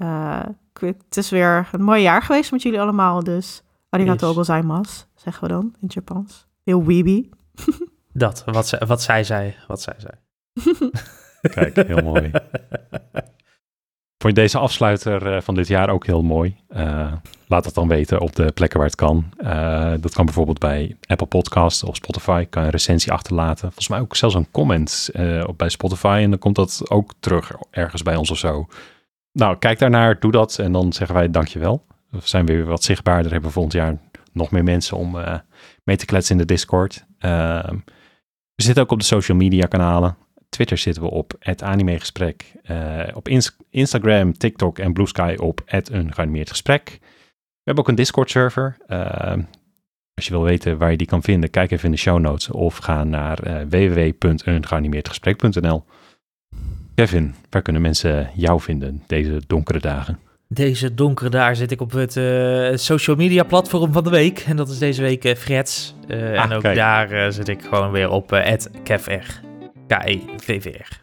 [0.01, 0.41] Eh,
[0.81, 3.25] het is weer een mooi jaar geweest met jullie allemaal.
[3.25, 4.37] Dus arigato Yes.
[4.37, 6.47] gozaimasu, zeggen we dan in het Japans.
[6.65, 7.29] Heel weeby.
[8.13, 9.55] Dat, wat, ze, wat zij zei.
[9.67, 10.13] Wat zij zei.
[11.55, 12.31] Kijk, heel mooi.
[14.19, 16.57] Vond je deze afsluiter eh, van dit jaar ook heel mooi?
[16.69, 17.13] Eh,
[17.47, 19.25] laat het dan weten op de plekken waar het kan.
[19.37, 22.47] Eh, dat kan bijvoorbeeld bij Apple Podcasts of Spotify.
[22.51, 23.61] Kan je een recensie achterlaten.
[23.61, 26.21] Volgens mij ook zelfs een comment eh, op bij Spotify.
[26.23, 28.67] En dan komt dat ook terug ergens bij ons of zo.
[29.33, 30.59] Nou, kijk daarnaar, doe dat.
[30.59, 31.87] En dan zeggen wij dankjewel.
[32.11, 33.33] We zijn weer wat zichtbaarder.
[33.33, 33.99] Hebben volgend jaar
[34.33, 35.39] nog meer mensen om eh,
[35.85, 37.05] mee te kletsen in de Discord.
[37.19, 37.75] Ehm,
[38.55, 40.17] we zitten ook op de social media kanalen.
[40.49, 42.53] Twitter zitten we op het animegesprek.
[42.63, 46.99] Eh, op Ins- Instagram, TikTok en Blue Sky op het een geanimeerd gesprek.
[47.01, 47.07] We
[47.65, 48.77] hebben ook een Discord server.
[48.87, 49.33] Eh,
[50.15, 52.51] als je wil weten waar je die kan vinden, kijk even in de show notes
[52.51, 55.85] of ga naar eh www.eengeanimeerdgesprek.nl.
[57.01, 60.19] Kevin, waar kunnen mensen jou vinden deze donkere dagen?
[60.49, 64.39] Deze donkere daar zit ik op het eh, social media platform van de week.
[64.39, 65.95] En dat is deze week eh Freds.
[66.09, 66.77] Eh, Ah, en ook kijk.
[66.77, 69.41] daar zit ik gewoon weer op eh @kevr.
[69.87, 71.01] K-E-V-V-R.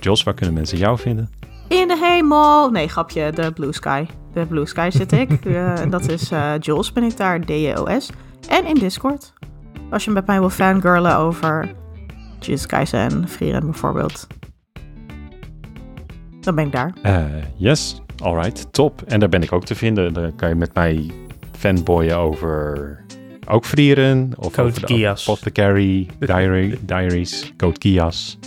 [0.00, 1.30] Jos, waar kunnen mensen jou vinden?
[1.68, 2.70] In de hemel.
[2.70, 3.32] Nee, grapje.
[3.32, 4.06] De Blue Sky.
[4.32, 5.30] De Blue Sky zit ik.
[5.44, 7.40] Eh, en dat is eh Jules ben ik daar.
[7.40, 8.10] D-J-O-S.
[8.48, 9.32] En in Discord.
[9.90, 11.68] Als je met mij wil fangirlen over
[12.40, 14.26] Jujutsu Kaisen en Frieren bijvoorbeeld.
[16.48, 16.92] Dan ben ik daar.
[17.02, 17.24] Eh,
[17.56, 19.02] yes, alright, top.
[19.02, 20.12] En daar ben ik ook te vinden.
[20.12, 21.10] Dan kan je met mij
[21.52, 23.04] fanboyen over
[23.46, 24.32] ook Vrieren.
[24.36, 25.28] Of Code over de Geass.
[25.28, 28.38] Apothecary Diary, Diaries, Code Kias.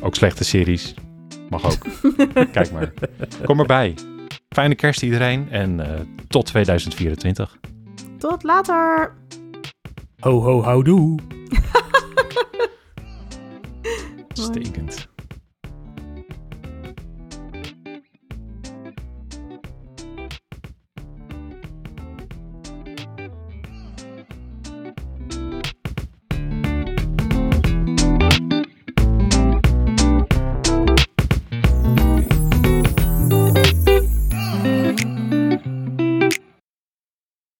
[0.00, 0.94] ook slechte series.
[1.50, 1.78] Mag ook.
[2.52, 2.92] Kijk maar.
[3.44, 3.94] Kom erbij.
[4.48, 7.58] Fijne kerst iedereen en eh, tot 2024.
[8.18, 9.12] Tot later.
[10.18, 11.18] Ho, ho, houdoe.
[14.32, 15.14] Stekend.